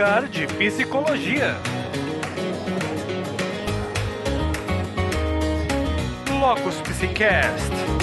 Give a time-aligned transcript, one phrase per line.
[0.00, 1.60] lugar de psicologia.
[6.40, 7.99] Locus Psicast.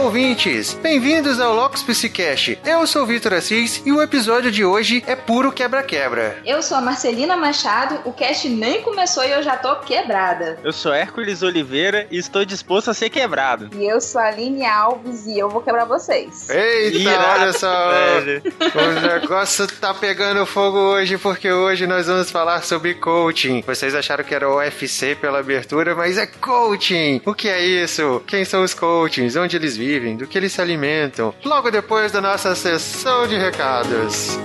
[0.00, 0.72] Ouvintes!
[0.82, 2.58] Bem-vindos ao Locus Psicast.
[2.64, 6.38] Eu sou o Vitor Assis e o episódio de hoje é puro quebra-quebra.
[6.44, 10.58] Eu sou a Marcelina Machado, o cast nem começou e eu já tô quebrada.
[10.64, 13.68] Eu sou Hércules Oliveira e estou disposto a ser quebrado.
[13.76, 16.48] E eu sou a Aline Alves e eu vou quebrar vocês.
[16.48, 17.90] Eita, Irado, olha só!
[17.90, 18.42] velho.
[18.74, 23.62] O negócio tá pegando fogo hoje porque hoje nós vamos falar sobre coaching.
[23.66, 27.20] Vocês acharam que era o UFC pela abertura, mas é coaching!
[27.26, 28.22] O que é isso?
[28.26, 29.36] Quem são os coachings?
[29.36, 29.89] Onde eles vivem?
[30.16, 31.34] Do que eles se alimentam?
[31.44, 34.38] Logo depois da nossa sessão de recados.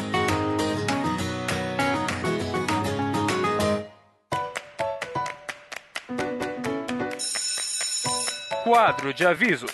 [8.64, 9.72] Quadro de avisos.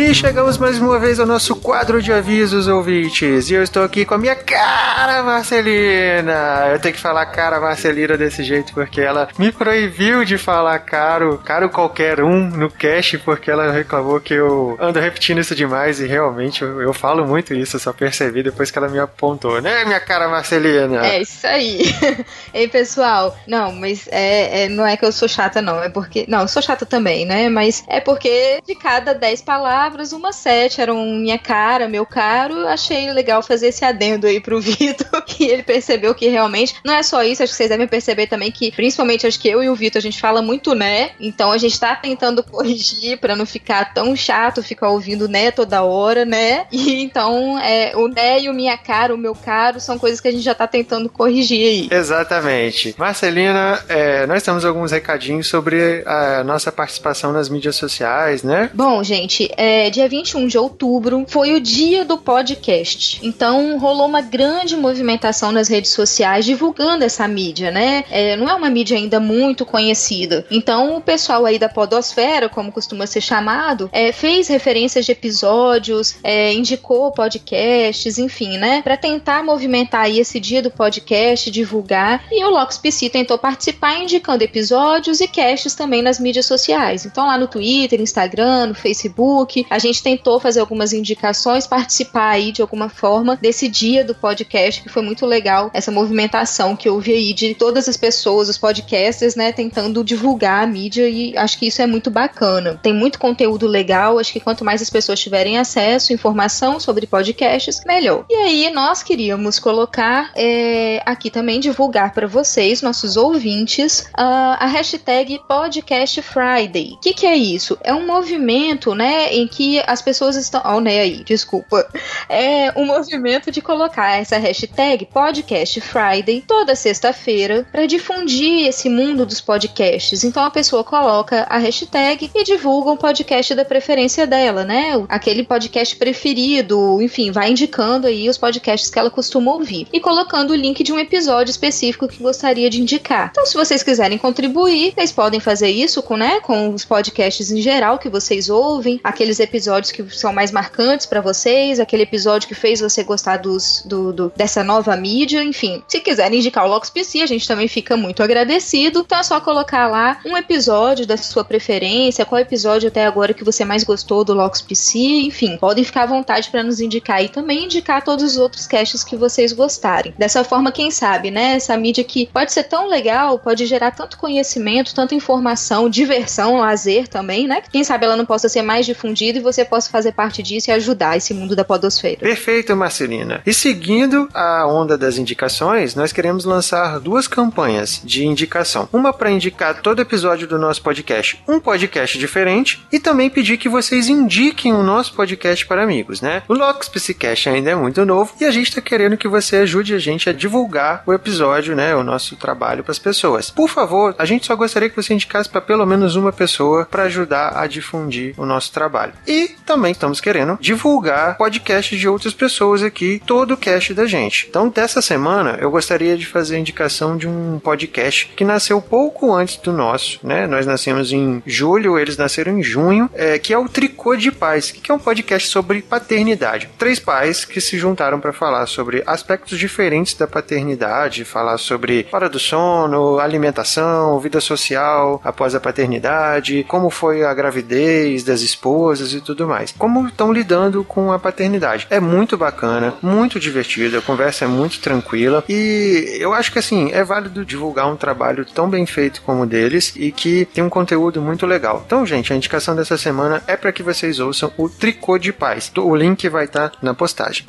[0.00, 3.50] E chegamos mais uma vez ao nosso quadro de avisos, ouvintes.
[3.50, 6.68] E eu estou aqui com a minha cara Marcelina.
[6.72, 11.36] Eu tenho que falar cara Marcelina desse jeito porque ela me proibiu de falar caro,
[11.44, 16.06] caro qualquer um no cast, porque ela reclamou que eu ando repetindo isso demais e
[16.06, 20.00] realmente eu, eu falo muito isso, só percebi depois que ela me apontou, né, minha
[20.00, 21.06] cara Marcelina?
[21.06, 21.94] É isso aí.
[22.54, 25.82] Ei, pessoal, não, mas é, é- não é que eu sou chata, não.
[25.82, 26.24] É porque.
[26.26, 27.50] Não, eu sou chata também, né?
[27.50, 32.66] Mas é porque de cada 10 palavras, uma sete eram minha cara, meu caro.
[32.66, 35.24] Achei legal fazer esse adendo aí pro Vitor.
[35.38, 36.74] E ele percebeu que realmente.
[36.84, 39.62] Não é só isso, acho que vocês devem perceber também que, principalmente, acho que eu
[39.62, 41.10] e o Vitor, a gente fala muito né.
[41.20, 45.82] Então a gente tá tentando corrigir pra não ficar tão chato ficar ouvindo né toda
[45.82, 46.66] hora, né?
[46.70, 50.28] E então, é, o né e o minha cara, o meu caro, são coisas que
[50.28, 51.88] a gente já tá tentando corrigir aí.
[51.90, 52.94] Exatamente.
[52.98, 58.70] Marcelina, é, nós temos alguns recadinhos sobre a nossa participação nas mídias sociais, né?
[58.72, 63.20] Bom, gente, é, dia 21 de outubro foi o dia do podcast.
[63.22, 68.04] Então rolou uma grande movimentação nas redes sociais divulgando essa mídia, né?
[68.10, 70.44] É, não é uma mídia ainda muito conhecida.
[70.50, 76.16] Então o pessoal aí da Podosfera, como costuma ser chamado, é, fez referências de episódios,
[76.22, 78.82] é, indicou podcasts, enfim, né?
[78.82, 82.24] Pra tentar movimentar aí esse dia do podcast, divulgar.
[82.30, 87.06] E o Locus PC tentou participar indicando episódios e casts também nas mídias sociais.
[87.06, 92.50] Então lá no Twitter, Instagram, no Facebook, a gente tentou fazer algumas indicações, participar aí
[92.50, 97.12] de alguma forma desse dia do podcast, que foi muito legal essa movimentação que houve
[97.12, 101.68] aí de todas as pessoas, os podcasters, né, tentando divulgar a mídia e acho que
[101.68, 102.80] isso é muito bacana.
[102.82, 107.82] Tem muito conteúdo legal, acho que quanto mais as pessoas tiverem acesso, informação sobre podcasts,
[107.86, 108.24] melhor.
[108.28, 114.66] E aí nós queríamos colocar é, aqui também divulgar para vocês, nossos ouvintes, ah, a
[114.66, 116.94] hashtag Podcast Friday.
[116.94, 117.78] O que, que é isso?
[117.84, 120.60] É um movimento, né, em que as pessoas estão.
[120.64, 121.86] Ó, oh, né, aí, desculpa.
[122.28, 129.26] É um movimento de colocar essa hashtag Podcast Friday toda sexta-feira para difundir esse mundo
[129.26, 130.24] dos podcasts.
[130.24, 134.92] Então a pessoa coloca a hashtag e divulga um podcast da preferência dela, né?
[135.08, 140.50] Aquele podcast preferido, enfim, vai indicando aí os podcasts que ela costuma ouvir e colocando
[140.50, 143.30] o link de um episódio específico que gostaria de indicar.
[143.30, 147.60] Então, se vocês quiserem contribuir, vocês podem fazer isso com, né, com os podcasts em
[147.60, 152.54] geral que vocês ouvem, aqueles episódios que são mais marcantes para vocês, aquele episódio que
[152.54, 155.82] fez você gostar dos, do, do- dessa nova mídia, enfim.
[155.88, 159.00] Se quiserem indicar o Locus PC, a gente também fica muito agradecido.
[159.00, 163.44] Então é só colocar lá um episódio da sua preferência, qual episódio até agora que
[163.44, 165.56] você mais gostou do Locus PC, enfim.
[165.56, 169.16] Podem ficar à vontade para nos indicar e também indicar todos os outros casts que
[169.16, 170.14] vocês gostarem.
[170.18, 171.54] Dessa forma, quem sabe, né?
[171.56, 177.08] Essa mídia que pode ser tão legal, pode gerar tanto conhecimento, tanta informação, diversão, lazer
[177.08, 177.62] também, né?
[177.70, 180.72] Quem sabe ela não possa ser mais difundida e você possa fazer parte disso e
[180.72, 182.18] ajudar esse mundo da podosfera.
[182.18, 183.42] Perfeito, Marcelina.
[183.46, 188.88] E seguindo a onda das indicações, nós queremos lançar duas campanhas de indicação.
[188.92, 193.68] Uma para indicar todo episódio do nosso podcast, um podcast diferente, e também pedir que
[193.68, 196.42] vocês indiquem o nosso podcast para amigos, né?
[196.48, 199.94] O Locus Psicast ainda é muito novo e a gente está querendo que você ajude
[199.94, 203.50] a gente a divulgar o episódio, né, o nosso trabalho para as pessoas.
[203.50, 207.04] Por favor, a gente só gostaria que você indicasse para pelo menos uma pessoa para
[207.04, 209.12] ajudar a difundir o nosso trabalho.
[209.26, 214.46] E também estamos querendo divulgar podcasts de outras pessoas aqui, todo o cast da gente.
[214.48, 219.32] Então, dessa semana, eu gostaria de fazer a indicação de um podcast que nasceu pouco
[219.32, 220.46] antes do nosso, né?
[220.46, 224.70] Nós nascemos em julho, eles nasceram em junho, é, que é o Tricô de Pais,
[224.70, 226.68] que é um podcast sobre paternidade.
[226.78, 232.28] Três pais que se juntaram para falar sobre aspectos diferentes da paternidade, falar sobre hora
[232.28, 239.20] do sono, alimentação, vida social após a paternidade, como foi a gravidez das esposas e
[239.20, 239.72] tudo mais.
[239.76, 241.86] Como estão lidando com a paternidade.
[241.90, 246.90] É muito bacana, muito divertido, a conversa é muito tranquila e eu acho que assim,
[246.92, 250.70] é válido divulgar um trabalho tão bem feito como o deles e que tem um
[250.70, 251.82] conteúdo muito legal.
[251.86, 255.70] Então, gente, a indicação dessa semana é para que vocês ouçam o Tricô de Paz.
[255.76, 257.44] O link vai estar tá na postagem.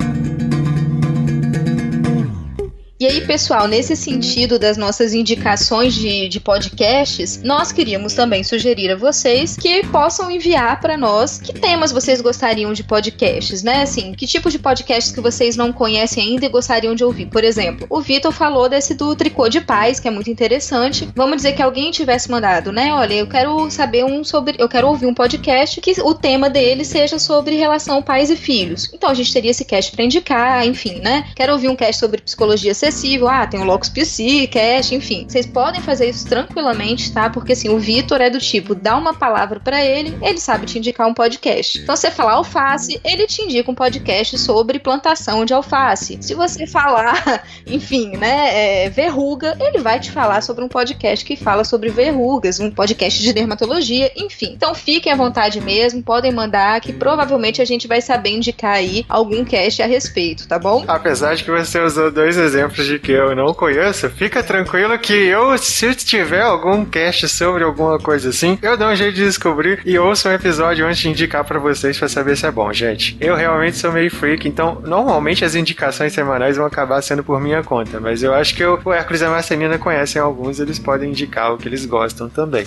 [3.02, 8.92] E aí, pessoal, nesse sentido das nossas indicações de, de podcasts, nós queríamos também sugerir
[8.92, 13.82] a vocês que possam enviar para nós que temas vocês gostariam de podcasts, né?
[13.82, 17.26] Assim, que tipo de podcasts que vocês não conhecem ainda e gostariam de ouvir.
[17.26, 21.08] Por exemplo, o Vitor falou desse do Tricô de Paz, que é muito interessante.
[21.12, 22.94] Vamos dizer que alguém tivesse mandado, né?
[22.94, 24.54] Olha, eu quero saber um sobre.
[24.60, 28.88] Eu quero ouvir um podcast que o tema dele seja sobre relação pais e filhos.
[28.94, 31.26] Então a gente teria esse cast para indicar, enfim, né?
[31.34, 33.28] Quero ouvir um cast sobre psicologia acessível.
[33.28, 35.24] Ah, tem o Locus PC, Cache, enfim.
[35.26, 37.30] Vocês podem fazer isso tranquilamente, tá?
[37.30, 40.78] Porque assim, o Vitor é do tipo, dá uma palavra para ele, ele sabe te
[40.78, 41.80] indicar um podcast.
[41.80, 46.18] Então, você falar alface, ele te indica um podcast sobre plantação de alface.
[46.20, 51.36] Se você falar, enfim, né, é, verruga, ele vai te falar sobre um podcast que
[51.36, 54.52] fala sobre verrugas, um podcast de dermatologia, enfim.
[54.54, 59.06] Então, fiquem à vontade mesmo, podem mandar que provavelmente a gente vai saber indicar aí
[59.08, 60.84] algum cast a respeito, tá bom?
[60.86, 65.12] Apesar de que você usou dois exemplos de que eu não conheço, fica tranquilo que
[65.12, 69.80] eu, se tiver algum cast sobre alguma coisa assim, eu dou um jeito de descobrir
[69.84, 73.16] e ouço um episódio antes de indicar para vocês para saber se é bom, gente.
[73.20, 77.62] Eu realmente sou meio freak, então normalmente as indicações semanais vão acabar sendo por minha
[77.62, 81.10] conta, mas eu acho que eu, o Hércules e a Marcelina conhecem alguns, eles podem
[81.10, 82.64] indicar o que eles gostam também.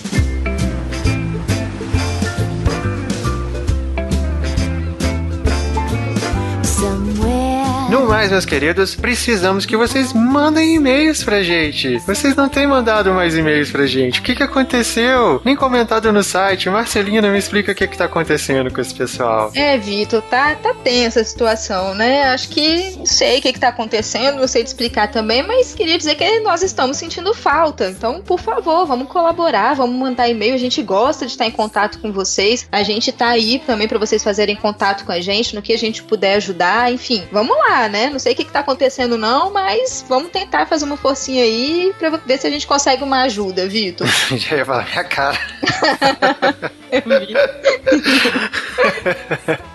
[8.08, 11.98] Mais, meus queridos, precisamos que vocês mandem e-mails pra gente.
[12.00, 14.20] Vocês não têm mandado mais e-mails pra gente.
[14.20, 15.40] O que que aconteceu?
[15.44, 16.68] Nem comentado no site.
[16.68, 19.50] Marcelina, me explica o que que tá acontecendo com esse pessoal.
[19.54, 22.24] É, Vitor, tá, tá tensa a situação, né?
[22.24, 25.98] Acho que sei o que que tá acontecendo, não sei te explicar também, mas queria
[25.98, 27.88] dizer que nós estamos sentindo falta.
[27.88, 30.54] Então, por favor, vamos colaborar, vamos mandar e-mail.
[30.54, 32.68] A gente gosta de estar em contato com vocês.
[32.70, 35.78] A gente tá aí também para vocês fazerem contato com a gente no que a
[35.78, 36.92] gente puder ajudar.
[36.92, 37.95] Enfim, vamos lá né?
[38.10, 41.92] Não sei o que, que tá acontecendo, não, mas vamos tentar fazer uma forcinha aí
[41.98, 44.06] pra ver se a gente consegue uma ajuda, Vitor.
[44.36, 45.38] Já ia falar minha cara.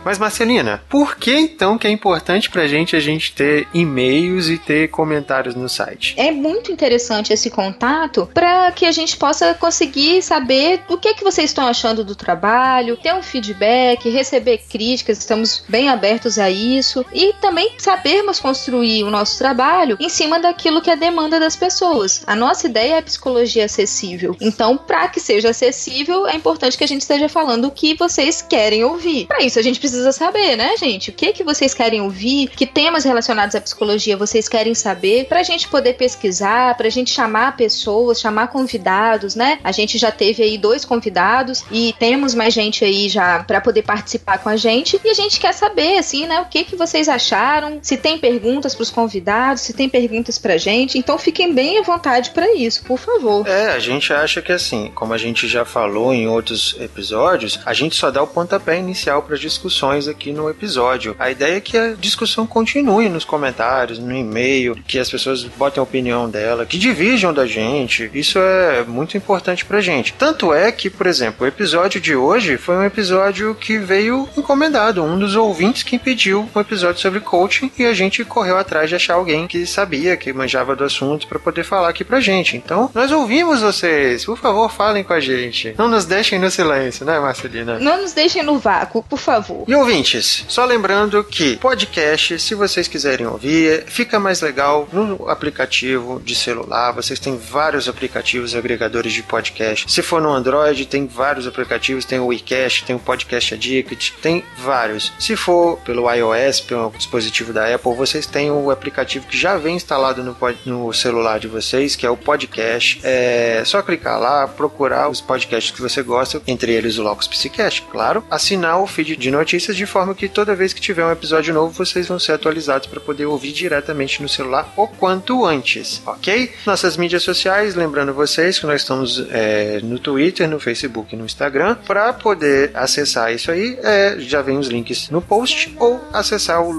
[0.04, 4.58] Mas Marcelina, por que então que é importante pra gente a gente ter e-mails e
[4.58, 6.16] ter comentários no site?
[6.18, 11.24] É muito interessante esse contato para que a gente possa conseguir saber o que que
[11.24, 17.06] vocês estão achando do trabalho, ter um feedback, receber críticas, estamos bem abertos a isso
[17.14, 17.76] e também
[18.12, 22.24] sabermos construir o nosso trabalho em cima daquilo que é a demanda das pessoas.
[22.28, 24.36] A nossa ideia é psicologia acessível.
[24.42, 28.42] Então, para que seja acessível, é importante que a gente esteja falando o que vocês
[28.42, 29.28] querem ouvir.
[29.28, 31.10] Para isso, a gente precisa saber, né, gente?
[31.10, 32.50] O que que vocês querem ouvir?
[32.50, 35.26] Que temas relacionados à psicologia vocês querem saber?
[35.26, 39.60] Pra gente poder pesquisar, pra gente chamar pessoas, chamar convidados, né?
[39.64, 43.84] A gente já teve aí dois convidados e temos mais gente aí já para poder
[43.84, 45.00] participar com a gente.
[45.02, 47.80] E a gente quer saber, assim, né, o que que vocês acharam?
[47.82, 50.98] Se tem perguntas pros convidados, se tem perguntas pra gente.
[50.98, 53.48] Então fiquem bem à vontade para isso, por favor.
[53.48, 57.74] É, a gente acha que assim, como a gente já falou em outros episódios, a
[57.74, 61.16] gente só dá o pontapé inicial para discussões aqui no episódio.
[61.20, 65.80] A ideia é que a discussão continue nos comentários, no e-mail, que as pessoas botem
[65.80, 68.10] a opinião dela, que dividam da gente.
[68.14, 70.14] Isso é muito importante pra gente.
[70.14, 75.04] Tanto é que, por exemplo, o episódio de hoje foi um episódio que veio encomendado,
[75.04, 78.96] um dos ouvintes que pediu um episódio sobre coaching e a gente correu atrás de
[78.96, 82.58] achar alguém que sabia, que manjava do assunto para poder falar aqui pra gente.
[82.58, 84.26] Então, nós ouvimos vocês.
[84.26, 85.76] Por favor, falem com a gente.
[85.78, 87.80] Não nos deixem no silêncio, né, Marcelina?
[87.80, 89.66] Não nos deixem no vácuo, por favor.
[89.68, 96.22] E ouvintes, só lembrando que podcast, se vocês quiserem ouvir, fica mais legal no aplicativo
[96.24, 96.92] de celular.
[96.94, 99.92] Vocês têm vários aplicativos agregadores de podcast.
[99.92, 102.06] Se for no Android, tem vários aplicativos.
[102.06, 105.12] Tem o WeCast, tem o Podcast Addict, tem vários.
[105.20, 109.76] Se for pelo iOS, pelo dispositivo da Apple, vocês têm o aplicativo que já vem
[109.76, 110.36] instalado no,
[110.66, 113.00] no celular de vocês, que é o Podcast.
[113.04, 117.82] É só clicar lá, procurar os podcasts que você gosta, entre eles o Locus Psicast,
[117.92, 118.24] claro.
[118.30, 121.74] Assinar o feed de notícias de forma que toda vez que tiver um episódio novo
[121.74, 126.52] vocês vão ser atualizados para poder ouvir diretamente no celular o quanto antes, ok?
[126.66, 131.26] Nossas mídias sociais, lembrando vocês que nós estamos é, no Twitter, no Facebook e no
[131.26, 131.76] Instagram.
[131.88, 136.72] Para poder acessar isso aí, é, já vem os links no post ou acessar o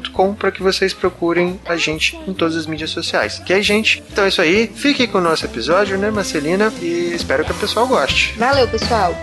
[0.00, 3.40] loxpc.com para que vocês procurem a gente em todas as mídias sociais.
[3.40, 4.02] Ok, gente?
[4.10, 4.66] Então é isso aí.
[4.74, 6.72] Fiquem com o nosso episódio, né, Marcelina?
[6.80, 8.34] E espero que o pessoal goste.
[8.38, 9.14] Valeu, pessoal.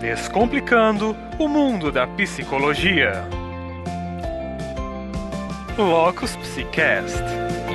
[0.00, 3.45] Descomplicando o mundo da psicologia.
[5.78, 7.65] Locus Psicast.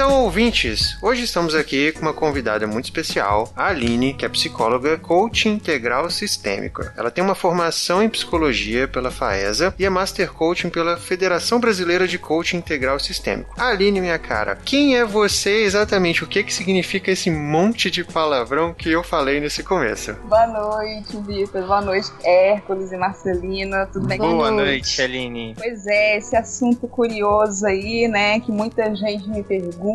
[0.00, 4.96] Então, ouvintes, hoje estamos aqui com uma convidada muito especial, a Aline, que é psicóloga,
[4.96, 6.82] coach integral sistêmico.
[6.96, 12.08] Ela tem uma formação em psicologia pela FAESA e é Master Coaching pela Federação Brasileira
[12.08, 13.54] de Coaching Integral Sistêmico.
[13.60, 16.24] Aline, minha cara, quem é você exatamente?
[16.24, 20.14] O que que significa esse monte de palavrão que eu falei nesse começo?
[20.24, 21.66] Boa noite, Vitor.
[21.66, 23.84] Boa noite, Hércules e Marcelina.
[23.92, 24.16] Tudo bem?
[24.16, 24.70] Boa Boa noite.
[24.70, 25.54] noite, Aline.
[25.58, 28.40] Pois é, esse assunto curioso aí, né?
[28.40, 29.89] Que muita gente me pergunta,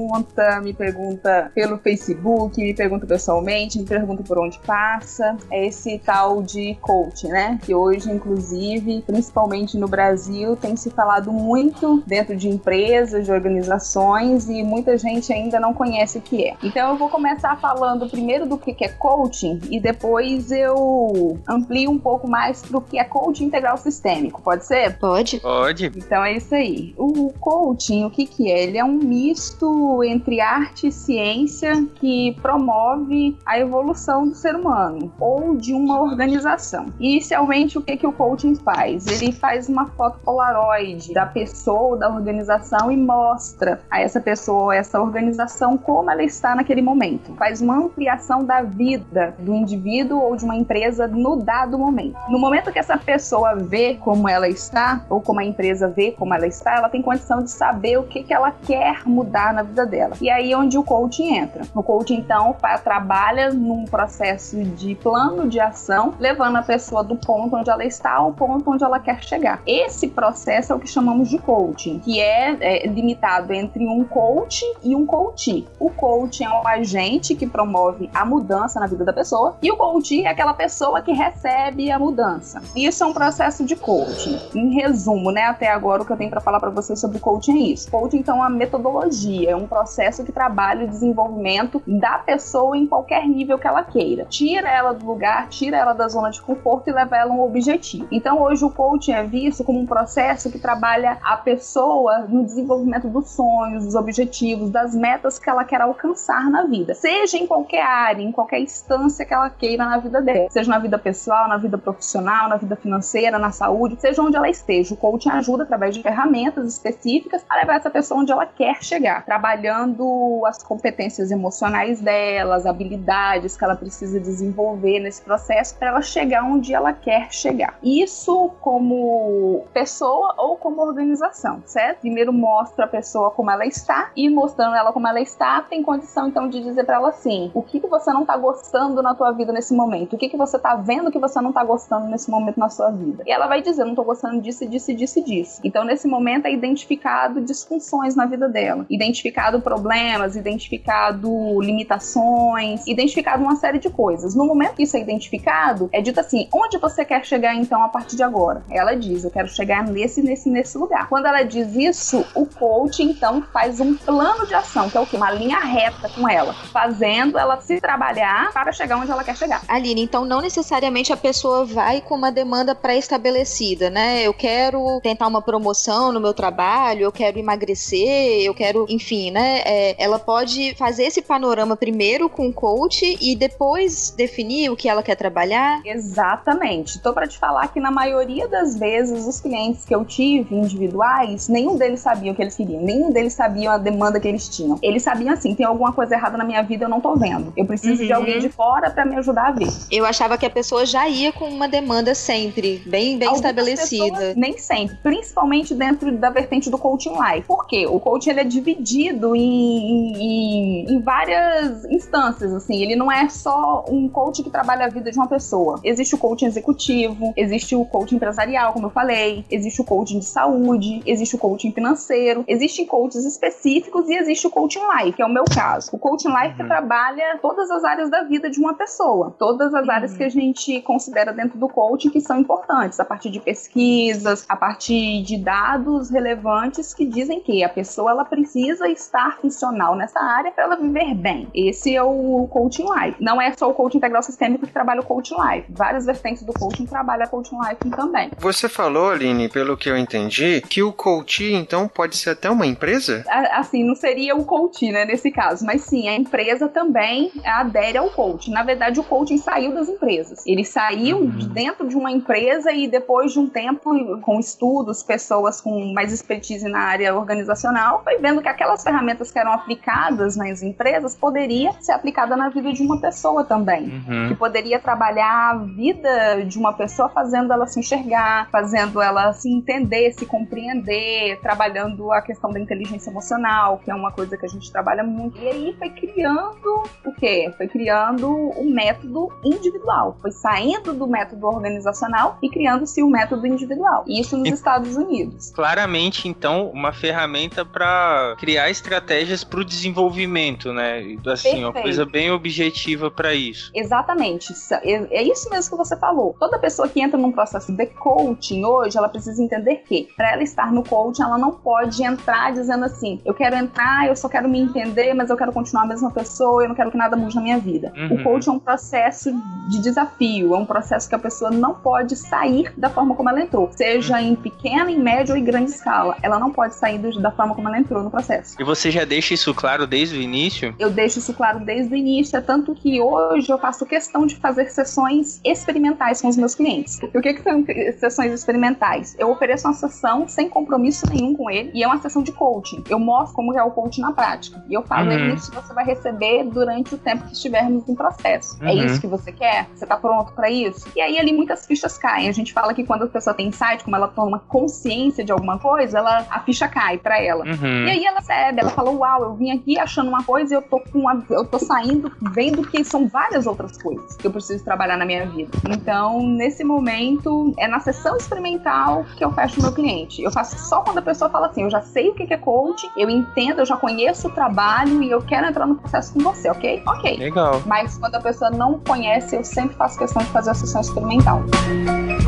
[0.61, 5.37] me pergunta pelo Facebook, me pergunta pessoalmente, me pergunta por onde passa.
[5.51, 7.59] É esse tal de coach, né?
[7.63, 14.49] Que hoje, inclusive, principalmente no Brasil, tem se falado muito dentro de empresas, de organizações
[14.49, 16.55] e muita gente ainda não conhece o que é.
[16.63, 21.99] Então eu vou começar falando primeiro do que é coaching e depois eu amplio um
[21.99, 24.41] pouco mais para o que é coaching integral sistêmico.
[24.41, 24.97] Pode ser?
[24.97, 25.39] Pode?
[25.39, 25.91] Pode.
[25.95, 26.93] Então é isso aí.
[26.97, 28.63] O coaching, o que que é?
[28.63, 35.12] Ele é um misto entre arte e ciência que promove a evolução do ser humano
[35.20, 36.88] ou de uma organização.
[37.00, 39.08] Inicialmente, o que que o coaching faz?
[39.08, 45.01] Ele faz uma foto polaroid da pessoa, da organização e mostra a essa pessoa, essa
[45.01, 47.34] organização como ela está naquele momento.
[47.36, 52.18] Faz uma ampliação da vida do indivíduo ou de uma empresa no dado momento.
[52.30, 56.34] No momento que essa pessoa vê como ela está, ou como a empresa vê como
[56.34, 59.86] ela está, ela tem condição de saber o que, que ela quer mudar na vida
[59.86, 60.15] dela.
[60.22, 61.63] E aí é onde o coaching entra.
[61.74, 67.55] O coaching, então, trabalha num processo de plano de ação, levando a pessoa do ponto
[67.55, 69.62] onde ela está ao ponto onde ela quer chegar.
[69.65, 74.63] Esse processo é o que chamamos de coaching, que é, é limitado entre um coach
[74.84, 75.67] e um coachee.
[75.79, 79.77] O coaching é um agente que promove a mudança na vida da pessoa, e o
[79.77, 82.62] coachee é aquela pessoa que recebe a mudança.
[82.75, 84.39] Isso é um processo de coaching.
[84.53, 87.57] Em resumo, né, até agora o que eu tenho para falar para vocês sobre coaching
[87.57, 87.89] é isso.
[87.89, 92.85] Coaching então é uma metodologia, é um processo que trabalha o desenvolvimento da pessoa em
[92.85, 94.25] qualquer nível que ela queira.
[94.25, 97.41] Tira ela do lugar, tira ela da zona de conforto e leva ela a um
[97.41, 98.07] objetivo.
[98.12, 103.07] Então hoje o coaching é visto como um processo que trabalha a pessoa no desenvolvimento
[103.07, 107.83] dos sonhos, dos objetivos, das metas que ela quer alcançar na vida, seja em qualquer
[107.85, 111.57] área, em qualquer instância que ela queira na vida dela, seja na vida pessoal, na
[111.57, 114.93] vida profissional, na vida financeira, na saúde, seja onde ela esteja.
[114.93, 119.24] O coaching ajuda através de ferramentas específicas a levar essa pessoa onde ela quer chegar,
[119.45, 126.01] trabalhando as competências emocionais dela, as habilidades que ela precisa desenvolver nesse processo para ela
[126.01, 127.77] chegar onde ela quer chegar.
[127.83, 131.99] Isso como pessoa ou como organização, certo?
[131.99, 136.27] Primeiro mostra a pessoa como ela está e mostrando ela como ela está, tem condição
[136.27, 139.31] então de dizer para ela assim: o que que você não tá gostando na tua
[139.31, 140.13] vida nesse momento?
[140.13, 142.89] O que que você tá vendo que você não tá gostando nesse momento na sua
[142.89, 143.21] vida?
[143.27, 145.61] E ela vai dizer: não tô gostando disso, disso, disso, disso.
[145.63, 153.56] Então nesse momento é identificado disfunções na vida dela, identificado problemas, identificado limitações, identificado uma
[153.56, 154.36] série de coisas.
[154.36, 157.89] No momento que isso é identificado, é dito assim: onde você quer chegar então a
[157.89, 158.63] partir de agora?
[158.70, 161.10] Ela diz: eu quero chegar nesse, nesse, nesse lugar.
[161.10, 165.06] Quando ela diz isso, o coach então faz um plano de ação, que é o
[165.06, 165.18] quê?
[165.18, 169.62] Uma linha reta com ela, fazendo ela se trabalhar para chegar onde ela quer chegar.
[169.68, 174.24] Aline, então não necessariamente a pessoa vai com uma demanda pré-estabelecida, né?
[174.24, 179.32] Eu quero tentar uma promoção no meu trabalho, eu quero emagrecer, eu quero, enfim, enfim,
[179.32, 179.62] né?
[179.65, 184.88] É, ela pode fazer esse panorama primeiro com o coach e depois definir o que
[184.88, 185.82] ela quer trabalhar?
[185.86, 187.00] Exatamente.
[187.00, 191.48] Tô para te falar que na maioria das vezes os clientes que eu tive individuais,
[191.48, 194.77] nenhum deles sabia o que eles queriam, nenhum deles sabia a demanda que eles tinham.
[194.82, 197.53] Eles sabiam assim, tem alguma coisa errada na minha vida, eu não tô vendo.
[197.55, 198.08] Eu preciso uhum.
[198.08, 199.70] de alguém de fora para me ajudar a ver.
[199.91, 204.34] Eu achava que a pessoa já ia com uma demanda sempre, bem, bem estabelecida.
[204.36, 207.48] Nem sempre, principalmente dentro da vertente do coaching life.
[207.48, 207.86] Por quê?
[207.88, 212.81] O coaching ele é dividido em, em, em várias instâncias, assim.
[212.81, 215.79] Ele não é só um coach que trabalha a vida de uma pessoa.
[215.84, 220.25] Existe o coaching executivo, existe o coaching empresarial, como eu falei, existe o coaching de
[220.25, 225.25] saúde, existe o coaching financeiro, existem coaches específicos e existe o coaching life, que é
[225.25, 225.89] o meu caso.
[225.93, 226.67] O coaching life uhum.
[226.67, 229.91] trabalha todas as áreas da vida de uma pessoa, todas as uhum.
[229.91, 234.45] áreas que a gente considera dentro do coaching que são importantes, a partir de pesquisas,
[234.48, 240.19] a partir de dados relevantes que dizem que a pessoa ela precisa estar funcional nessa
[240.19, 241.47] área para ela viver bem.
[241.53, 243.17] Esse é o coaching life.
[243.19, 245.67] Não é só o coaching integral sistêmico que trabalha o coaching life.
[245.69, 248.31] Várias vertentes do coaching trabalham coaching life também.
[248.38, 252.65] Você falou, Aline, pelo que eu entendi, que o coach então pode ser até uma
[252.65, 253.24] empresa?
[253.53, 258.09] Assim, não seria o coach, né, nesse caso, mas sim, a empresa também adere ao
[258.09, 258.51] coaching.
[258.51, 260.45] Na verdade, o coaching saiu das empresas.
[260.45, 261.29] Ele saiu uhum.
[261.29, 266.12] de dentro de uma empresa e depois de um tempo, com estudos, pessoas com mais
[266.12, 268.94] expertise na área organizacional, foi vendo que aquelas ferramentas
[269.31, 274.27] que eram aplicadas nas empresas poderia ser aplicada na vida de uma pessoa também, uhum.
[274.27, 279.49] que poderia trabalhar a vida de uma pessoa fazendo ela se enxergar, fazendo ela se
[279.49, 284.49] entender, se compreender, trabalhando a questão da inteligência emocional, que é uma coisa que a
[284.49, 285.39] gente trabalha muito.
[285.39, 287.51] E aí foi criando o quê?
[287.57, 293.09] Foi criando o um método individual, foi saindo do método organizacional e criando-se o um
[293.09, 294.03] método individual.
[294.07, 295.51] Isso nos e, Estados Unidos.
[295.51, 301.00] Claramente, então, uma ferramenta para criar estratégias para o desenvolvimento, né?
[301.00, 301.60] Assim, Perfeito.
[301.60, 303.72] uma coisa bem objetiva para isso.
[303.74, 304.53] Exatamente.
[304.84, 306.36] É, é isso mesmo que você falou.
[306.39, 310.44] Toda pessoa que entra num processo de coaching hoje, ela precisa entender que para ela
[310.44, 314.48] estar no coaching, ela não pode entrar dizendo assim: eu quero entrar, eu só quero
[314.50, 317.36] me entender, mas eu quero continuar a mesma pessoa, eu não quero que nada mude
[317.36, 317.94] na minha vida.
[317.96, 318.15] Uhum.
[318.15, 319.32] O coaching é um processo
[319.70, 323.41] de desafio, é um processo que a pessoa não pode sair da forma como ela
[323.41, 326.17] entrou, seja em pequena, em média ou em grande escala.
[326.21, 328.56] Ela não pode sair da forma como ela entrou no processo.
[328.60, 330.75] E você já deixa isso claro desde o início?
[330.80, 334.36] Eu deixo isso claro desde o início, é tanto que hoje eu faço questão de
[334.38, 336.99] fazer sessões experimentais com os meus clientes.
[337.01, 337.63] E o que, que são
[337.99, 339.15] sessões experimentais?
[339.17, 342.84] Eu ofereço uma sessão sem compromisso nenhum com ele e é uma sessão de coaching.
[342.89, 344.63] Eu mostro como é o coaching na prática.
[344.69, 345.32] E eu falo, uhum.
[345.32, 348.58] é isso que você vai receber durante o tempo que estivermos em processo.
[348.62, 348.69] É uhum.
[348.69, 349.67] É isso que você quer?
[349.73, 350.88] Você tá pronto para isso?
[350.95, 352.28] E aí ali muitas fichas caem.
[352.28, 355.60] A gente fala que quando a pessoa tem insight, como ela toma consciência de alguma
[355.60, 357.45] coisa, ela, a ficha cai para ela.
[357.45, 357.86] Uhum.
[357.86, 358.21] E aí ela
[358.60, 361.46] ela fala, uau, eu vim aqui achando uma coisa e eu tô com uma, eu
[361.46, 365.52] tô saindo vendo que são várias outras coisas que eu preciso trabalhar na minha vida.
[365.70, 370.22] Então, nesse momento, é na sessão experimental que eu fecho o meu cliente.
[370.22, 372.89] Eu faço só quando a pessoa fala assim, eu já sei o que é coach,
[372.98, 376.50] eu entendo, eu já conheço o trabalho e eu quero entrar no processo com você,
[376.50, 376.84] ok?
[376.88, 377.18] Ok.
[377.18, 377.62] Legal.
[377.65, 381.44] Mas quando a pessoa não conhece, eu sempre faço questão de fazer a sessão experimental.
[381.86, 382.24] Never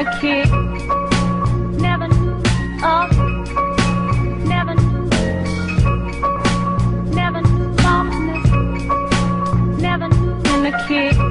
[0.00, 0.48] a kid.
[1.78, 2.32] Never knew
[2.82, 3.10] of,
[4.46, 5.10] never knew,
[7.10, 8.46] never knew softness,
[9.78, 11.29] never knew in a kid.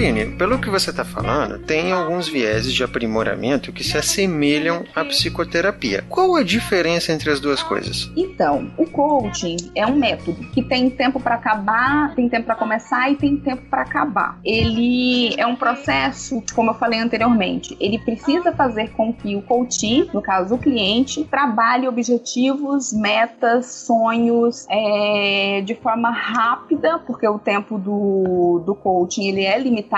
[0.00, 5.04] Aline, pelo que você está falando, tem alguns vieses de aprimoramento que se assemelham à
[5.04, 6.02] psicoterapia.
[6.08, 8.10] Qual a diferença entre as duas coisas?
[8.16, 13.12] Então, o coaching é um método que tem tempo para acabar, tem tempo para começar
[13.12, 14.40] e tem tempo para acabar.
[14.42, 20.08] Ele é um processo, como eu falei anteriormente, ele precisa fazer com que o coach,
[20.14, 27.76] no caso o cliente, trabalhe objetivos, metas, sonhos é, de forma rápida, porque o tempo
[27.76, 29.89] do, do coaching ele é limitado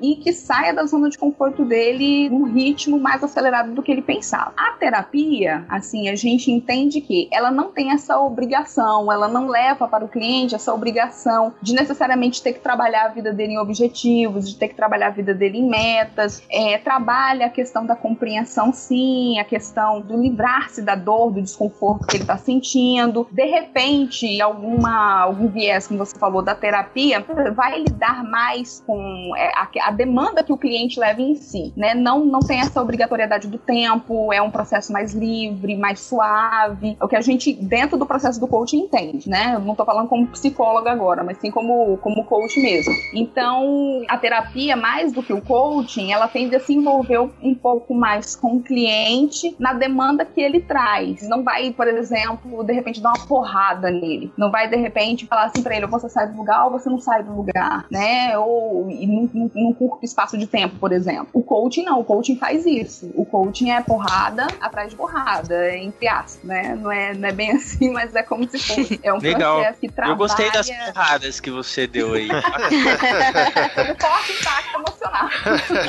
[0.00, 4.02] e que saia da zona de conforto dele num ritmo mais acelerado do que ele
[4.02, 4.52] pensava.
[4.56, 9.88] A terapia, assim, a gente entende que ela não tem essa obrigação, ela não leva
[9.88, 14.48] para o cliente essa obrigação de necessariamente ter que trabalhar a vida dele em objetivos,
[14.48, 18.72] de ter que trabalhar a vida dele em metas, é, trabalha a questão da compreensão,
[18.72, 23.26] sim, a questão do livrar-se da dor, do desconforto que ele está sentindo.
[23.30, 29.52] De repente, alguma algum viés, como você falou, da terapia, vai lidar mais com é,
[29.82, 31.94] a demanda que o cliente leva em si, né?
[31.94, 36.96] Não, não tem essa obrigatoriedade do tempo, é um processo mais livre, mais suave.
[37.00, 39.54] É o que a gente, dentro do processo do coaching, entende, né?
[39.54, 42.92] Eu não tô falando como psicóloga agora, mas sim como, como coach mesmo.
[43.14, 47.94] Então, a terapia, mais do que o coaching, ela tende a se envolver um pouco
[47.94, 51.26] mais com o cliente na demanda que ele traz.
[51.28, 54.32] Não vai, por exemplo, de repente dar uma porrada nele.
[54.36, 56.98] Não vai, de repente, falar assim pra ele, você sai do lugar ou você não
[56.98, 58.36] sai do lugar, né?
[58.38, 58.90] Ou
[59.32, 61.28] num, num curto espaço de tempo, por exemplo.
[61.32, 63.10] O coaching não, o coaching faz isso.
[63.14, 66.74] O coaching é porrada atrás de porrada, entre aspas, né?
[66.74, 69.00] Não é, não é bem assim, mas é como se fosse.
[69.02, 69.56] É um Legal.
[69.56, 70.12] processo que trabalha...
[70.12, 72.28] Eu gostei das porradas que você deu aí.
[74.00, 75.28] Forte impacto emocional.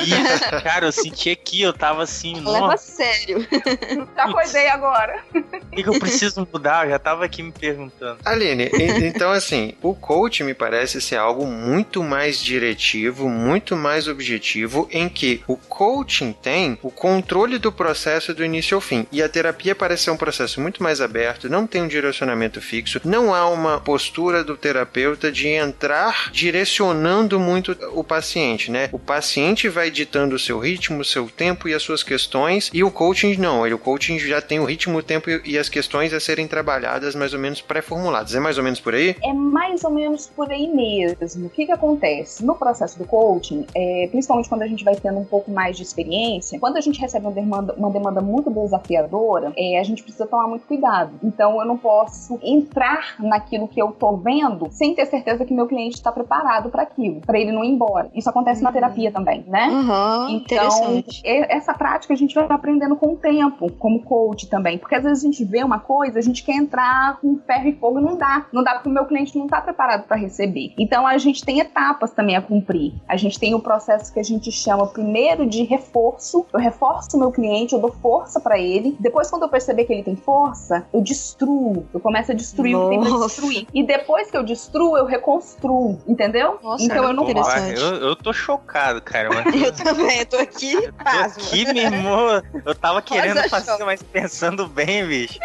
[0.02, 3.46] Isso, cara, eu senti aqui, eu tava assim, Leva nossa, sério.
[4.16, 5.22] Já acordei agora.
[5.34, 6.86] o que, que eu preciso mudar?
[6.86, 8.18] Eu já tava aqui me perguntando.
[8.24, 8.70] Aline,
[9.02, 15.08] então assim, o coach me parece ser algo muito mais diretivo, muito mais objetivo, em
[15.08, 19.06] que o coaching tem o controle do processo do início ao fim.
[19.10, 23.00] E a terapia parece ser um processo muito mais aberto, não tem um direcionamento fixo,
[23.04, 28.88] não há uma postura do terapeuta de entrar direcionando muito o paciente, né?
[28.92, 32.84] O paciente vai ditando o seu ritmo, o seu tempo e as suas questões, e
[32.84, 36.12] o coaching não, ele, o coaching já tem o ritmo, o tempo e as questões
[36.12, 38.34] a serem trabalhadas mais ou menos pré-formuladas.
[38.34, 39.16] É mais ou menos por aí?
[39.22, 41.46] É mais ou menos por aí mesmo.
[41.46, 42.44] O que, que acontece?
[42.44, 45.82] No processo do coaching, é, principalmente quando a gente vai tendo um pouco mais de
[45.82, 50.26] experiência, quando a gente recebe uma demanda, uma demanda muito desafiadora, é, a gente precisa
[50.26, 51.12] tomar muito cuidado.
[51.22, 55.66] Então eu não posso entrar naquilo que eu tô vendo sem ter certeza que meu
[55.66, 58.10] cliente está preparado para aquilo, para ele não ir embora.
[58.14, 59.68] Isso acontece na terapia também, né?
[59.70, 64.78] Aham, Então, essa prática a gente vai aprendendo com o tempo, como coach também.
[64.78, 67.74] Porque às vezes a gente vê uma coisa, a gente quer entrar com ferro e
[67.74, 68.46] fogo e não dá.
[68.50, 70.72] Não dá porque o meu cliente não está preparado para receber.
[70.78, 73.01] Então a gente tem etapas também a cumprir.
[73.08, 76.46] A gente tem o processo que a gente chama primeiro de reforço.
[76.52, 78.96] Eu reforço o meu cliente, eu dou força para ele.
[78.98, 81.86] Depois, quando eu perceber que ele tem força, eu destruo.
[81.92, 83.26] Eu começo a destruir o que tem pra Nossa.
[83.26, 83.66] destruir.
[83.72, 86.00] E depois que eu destruo, eu reconstruo.
[86.06, 86.58] Entendeu?
[86.62, 87.80] Nossa, então eu não interessante.
[87.80, 89.28] Eu, eu tô chocado, cara.
[89.30, 92.42] Mas Eu também, eu tô aqui eu tô aqui, meu irmão.
[92.64, 95.38] Eu tava querendo Rosa fazer, mas pensando bem, bicho.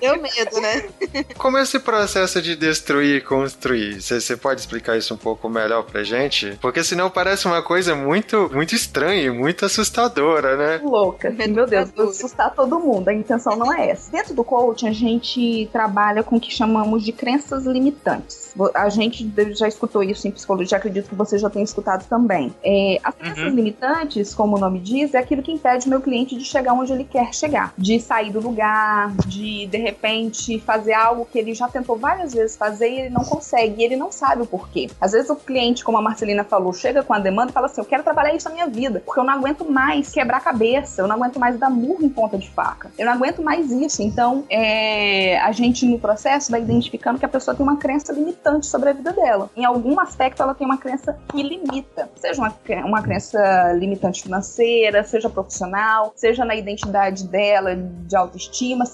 [0.00, 0.88] Deu medo, né?
[1.36, 4.00] Como é esse processo de destruir e construir?
[4.00, 6.39] Você pode explicar isso um pouco melhor pra gente?
[6.60, 10.80] Porque senão parece uma coisa muito, muito estranha e muito assustadora, né?
[10.82, 11.30] louca.
[11.48, 13.08] Meu Deus, vou assustar todo mundo.
[13.08, 14.10] A intenção não é essa.
[14.10, 18.54] Dentro do coaching, a gente trabalha com o que chamamos de crenças limitantes.
[18.74, 22.54] A gente já escutou isso em psicologia, acredito que você já tenha escutado também.
[22.62, 23.50] É, as crenças Uhum.
[23.54, 26.92] limitantes, como o nome diz, é aquilo que impede o meu cliente de chegar onde
[26.92, 27.72] ele quer chegar.
[27.76, 32.56] De sair do lugar, de, de repente, fazer algo que ele já tentou várias vezes
[32.56, 33.80] fazer e ele não consegue.
[33.80, 34.90] E ele não sabe o porquê.
[35.00, 37.80] Às vezes o cliente, como a Marcelina falou, chega com a demanda e fala assim:
[37.80, 41.08] Eu quero trabalhar isso na minha vida, porque eu não aguento mais quebrar cabeça, eu
[41.08, 44.02] não aguento mais dar murro em ponta de faca, eu não aguento mais isso.
[44.02, 48.66] Então, é, a gente no processo vai identificando que a pessoa tem uma crença limitante
[48.66, 49.50] sobre a vida dela.
[49.56, 55.02] Em algum aspecto, ela tem uma crença que limita, seja uma, uma crença limitante financeira,
[55.04, 58.84] seja profissional, seja na identidade dela, de autoestima,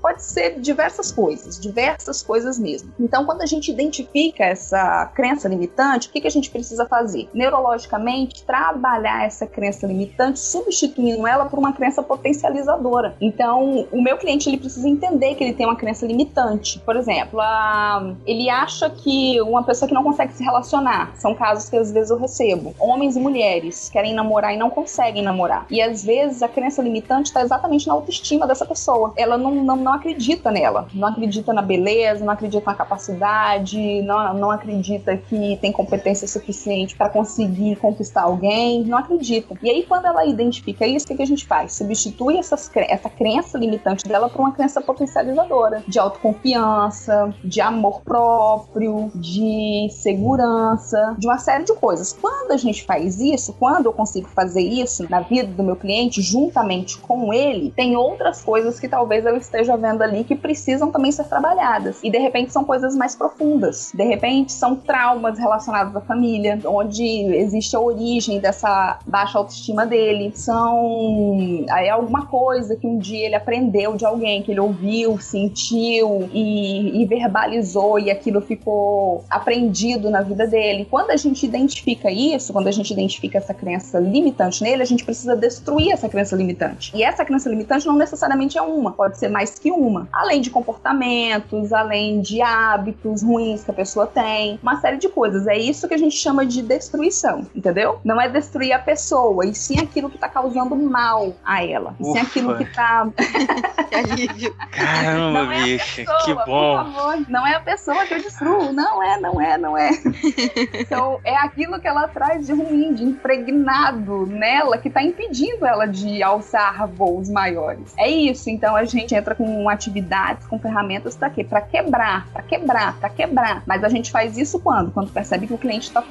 [0.00, 2.92] pode ser diversas coisas, diversas coisas mesmo.
[2.98, 7.28] Então, quando a gente identifica essa crença limitante, o que, que a gente precisa fazer?
[7.32, 13.14] Neurologicamente, trabalhar essa crença limitante, substituindo ela por uma crença potencializadora.
[13.20, 16.78] Então, o meu cliente ele precisa entender que ele tem uma crença limitante.
[16.80, 21.68] Por exemplo, a- ele acha que uma pessoa que não consegue se relacionar, são casos
[21.68, 22.74] que às vezes eu recebo.
[22.78, 25.66] Homens e mulheres querem namorar e não conseguem namorar.
[25.70, 29.12] E às vezes a crença limitante está exatamente na autoestima dessa pessoa.
[29.16, 34.34] Ela não, não, não acredita nela, não acredita na beleza, não acredita na capacidade, não,
[34.34, 39.56] não acredita que tem competência suficiente para conseguir conquistar alguém, não acredita.
[39.62, 41.74] E aí, quando ela identifica isso, o que, que a gente faz?
[41.74, 49.10] Substitui essas, essa crença limitante dela por uma crença potencializadora, de autoconfiança, de amor próprio,
[49.14, 52.12] de segurança, de uma série de coisas.
[52.12, 56.22] Quando a gente faz isso, quando eu consigo fazer isso na vida do meu cliente,
[56.22, 61.12] juntamente com ele, tem outras coisas que talvez eu esteja vendo ali que precisam também
[61.12, 62.00] ser trabalhadas.
[62.02, 63.92] E de repente são coisas mais profundas.
[63.94, 70.32] De repente são traumas relacionados à família, onde existe a origem dessa baixa autoestima dele.
[70.34, 76.28] São aí alguma coisa que um dia ele aprendeu de alguém, que ele ouviu, sentiu
[76.32, 80.86] e, e verbalizou, e aquilo ficou aprendido na vida dele.
[80.90, 85.04] Quando a gente identifica isso, quando a gente identifica essa crença limitante nele, a gente
[85.04, 86.92] precisa destruir essa crença limitante.
[86.94, 90.08] E essa crença limitante não necessariamente é uma, pode ser mais que uma.
[90.12, 95.46] Além de comportamentos, além de hábitos ruins que a pessoa tem, uma série de coisas.
[95.46, 98.00] É isso que a gente chama de destruição, entendeu?
[98.04, 101.94] Não é destruir a pessoa, e sim aquilo que tá causando mal a ela.
[101.98, 103.08] E sim aquilo que tá.
[103.88, 104.54] que alívio.
[104.70, 106.84] Caramba, é bicho, pessoa, que bom.
[106.84, 108.72] Por favor, não é a pessoa que eu destruo.
[108.72, 109.90] Não é, não é, não é.
[110.74, 115.86] então, é aquilo que ela traz de ruim, de impregnado nela, que tá impedindo ela
[115.86, 117.94] de alçar voos maiores.
[117.96, 121.44] É isso, então a gente entra com atividades, com ferramentas para quê?
[121.44, 123.62] Para quebrar, para quebrar, para quebrar.
[123.66, 124.90] Mas a gente faz isso quando?
[124.90, 126.02] Quando percebe que o cliente está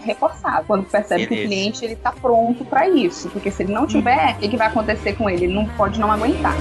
[0.65, 1.35] quando percebe Beleza.
[1.35, 4.49] que o cliente ele tá pronto para isso, porque se ele não tiver, o que,
[4.49, 5.45] que vai acontecer com ele?
[5.45, 6.55] Ele não pode não aguentar.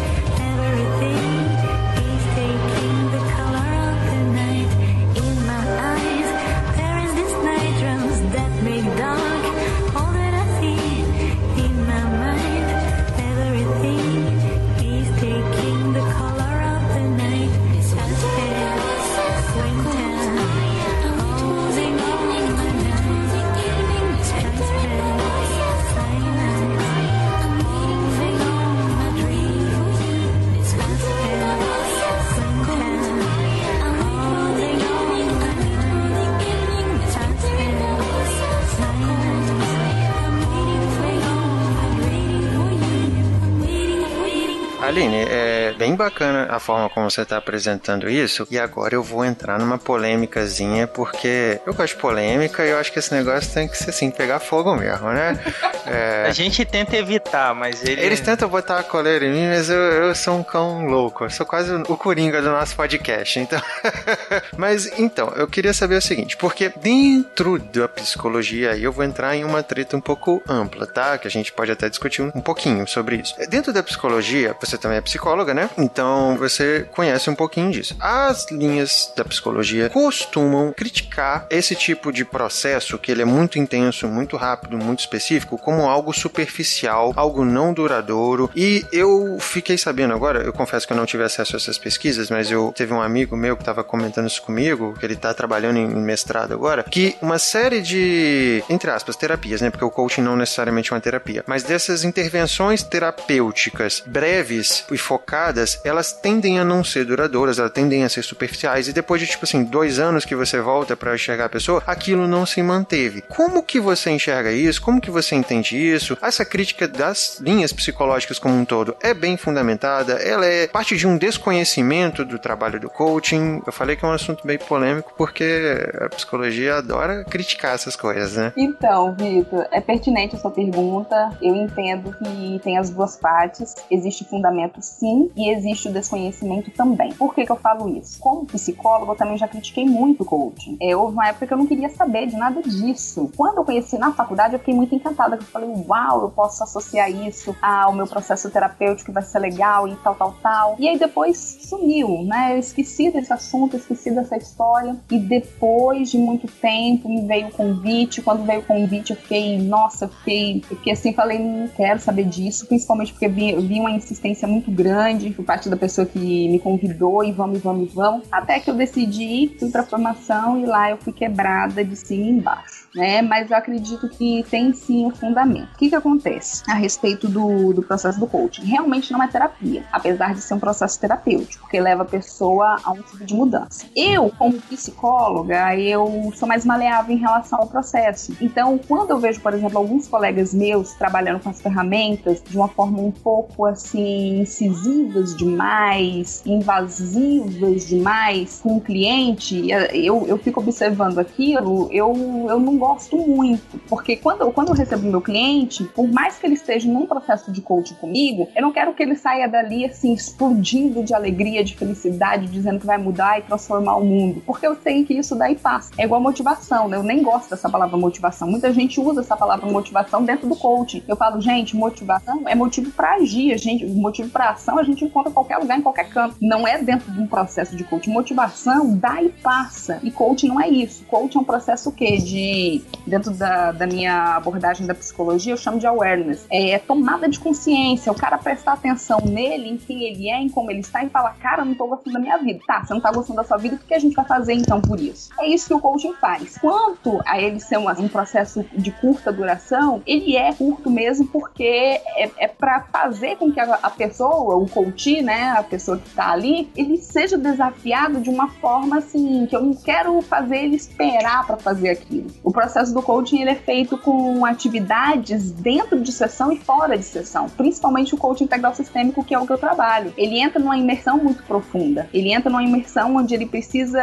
[46.40, 48.46] Bacana a forma como você está apresentando isso.
[48.50, 52.92] E agora eu vou entrar numa polêmicazinha, porque eu gosto de polêmica e eu acho
[52.92, 55.38] que esse negócio tem que ser assim, pegar fogo mesmo, né?
[55.86, 56.26] É...
[56.28, 58.00] A gente tenta evitar, mas ele...
[58.02, 61.24] Eles tentam botar a coleira em mim, mas eu, eu sou um cão louco.
[61.24, 63.60] Eu sou quase o coringa do nosso podcast, então...
[64.56, 69.42] mas, então, eu queria saber o seguinte, porque dentro da psicologia, eu vou entrar em
[69.42, 71.16] uma treta um pouco ampla, tá?
[71.16, 73.34] Que a gente pode até discutir um, um pouquinho sobre isso.
[73.48, 75.70] Dentro da psicologia, você também é psicóloga, né?
[75.78, 77.96] Então você conhece um pouquinho disso.
[78.00, 84.08] As linhas da psicologia costumam criticar esse tipo de processo, que ele é muito intenso,
[84.08, 88.50] muito rápido, muito específico, como algo superficial, algo não duradouro.
[88.54, 92.30] E eu fiquei sabendo agora, eu confesso que eu não tive acesso a essas pesquisas,
[92.30, 95.78] mas eu teve um amigo meu que estava comentando isso comigo, que ele está trabalhando
[95.78, 99.70] em mestrado agora, que uma série de, entre aspas, terapias, né?
[99.70, 105.80] Porque o coaching não necessariamente é uma terapia, mas dessas intervenções terapêuticas breves e focadas,
[105.84, 109.44] elas tendem a não ser duradouras, elas tendem a ser superficiais e depois de tipo
[109.44, 113.22] assim, dois anos que você volta para enxergar a pessoa, aquilo não se manteve.
[113.22, 114.80] Como que você enxerga isso?
[114.80, 116.16] Como que você entende isso?
[116.22, 121.06] Essa crítica das linhas psicológicas como um todo é bem fundamentada, ela é parte de
[121.06, 123.62] um desconhecimento do trabalho do coaching.
[123.66, 128.36] Eu falei que é um assunto bem polêmico porque a psicologia adora criticar essas coisas,
[128.36, 128.52] né?
[128.56, 131.30] Então, Vitor, é pertinente a sua pergunta.
[131.42, 133.74] Eu entendo que tem as duas partes.
[133.90, 137.12] Existe fundamento conhecimento sim e existe o desconhecimento também.
[137.12, 138.18] Por que, que eu falo isso?
[138.18, 140.76] Como psicólogo, eu também já critiquei muito o coaching.
[140.80, 143.30] É, houve uma época que eu não queria saber de nada disso.
[143.36, 145.36] Quando eu conheci na faculdade, eu fiquei muito encantada.
[145.36, 149.86] Eu falei, uau, eu posso associar isso ao meu processo terapêutico, que vai ser legal
[149.86, 150.76] e tal, tal, tal.
[150.78, 152.54] E aí depois sumiu, né?
[152.54, 154.96] Eu esqueci desse assunto, esqueci dessa história.
[155.10, 158.20] E depois de muito tempo me veio o convite.
[158.20, 162.00] Quando veio o convite, eu fiquei, nossa, eu fiquei, eu fiquei assim, falei, não quero
[162.00, 166.48] saber disso, principalmente porque vi, vi uma insistência muito grande por parte da pessoa que
[166.48, 168.26] me convidou e vamos, vamos, vamos.
[168.30, 172.79] Até que eu decidi, fui pra formação e lá eu fui quebrada de cima embaixo
[172.94, 173.22] né?
[173.22, 175.72] Mas eu acredito que tem sim um fundamento.
[175.74, 178.64] O que, que acontece a respeito do, do processo do coaching?
[178.64, 182.92] Realmente não é terapia, apesar de ser um processo terapêutico, porque leva a pessoa a
[182.92, 183.86] um tipo de mudança.
[183.94, 188.36] Eu, como psicóloga, eu sou mais maleável em relação ao processo.
[188.40, 192.68] Então, quando eu vejo, por exemplo, alguns colegas meus trabalhando com as ferramentas de uma
[192.68, 201.18] forma um pouco assim incisivas demais, invasivas demais com o cliente, eu, eu fico observando
[201.18, 202.12] aquilo, eu,
[202.48, 206.54] eu não gosto muito, porque quando, quando eu recebo meu cliente, por mais que ele
[206.54, 211.04] esteja num processo de coaching comigo, eu não quero que ele saia dali assim, explodindo
[211.04, 215.04] de alegria, de felicidade, dizendo que vai mudar e transformar o mundo, porque eu sei
[215.04, 215.90] que isso daí passa.
[215.98, 216.96] É igual motivação, né?
[216.96, 218.48] Eu nem gosto dessa palavra motivação.
[218.48, 221.02] Muita gente usa essa palavra motivação dentro do coaching.
[221.06, 225.04] Eu falo, gente, motivação é motivo para agir, a gente, motivo para ação a gente
[225.04, 226.36] encontra em qualquer lugar, em qualquer canto.
[226.40, 228.10] Não é dentro de um processo de coaching.
[228.10, 230.00] Motivação dá e passa.
[230.02, 231.04] E coaching não é isso.
[231.04, 232.16] Coaching é um processo o quê?
[232.16, 232.69] De
[233.06, 236.46] dentro da, da minha abordagem da psicologia, eu chamo de awareness.
[236.50, 240.48] É, é tomada de consciência, o cara prestar atenção nele, em quem ele é, em
[240.48, 242.60] como ele está, e falar, cara, eu não tô gostando da minha vida.
[242.66, 244.80] Tá, você não tá gostando da sua vida, o que a gente vai fazer então
[244.80, 245.30] por isso?
[245.38, 246.58] É isso que o coaching faz.
[246.58, 252.30] Quanto a ele ser um, processo de curta duração, ele é curto mesmo porque é,
[252.38, 256.30] é para fazer com que a, a, pessoa, o coach, né, a pessoa que tá
[256.30, 261.46] ali, ele seja desafiado de uma forma assim, que eu não quero fazer ele esperar
[261.46, 262.30] para fazer aquilo.
[262.42, 267.04] O processo do coaching ele é feito com atividades dentro de sessão e fora de
[267.04, 270.12] sessão, principalmente o coaching integral sistêmico, que é o que eu trabalho.
[270.14, 272.06] Ele entra numa imersão muito profunda.
[272.12, 274.02] Ele entra numa imersão onde ele precisa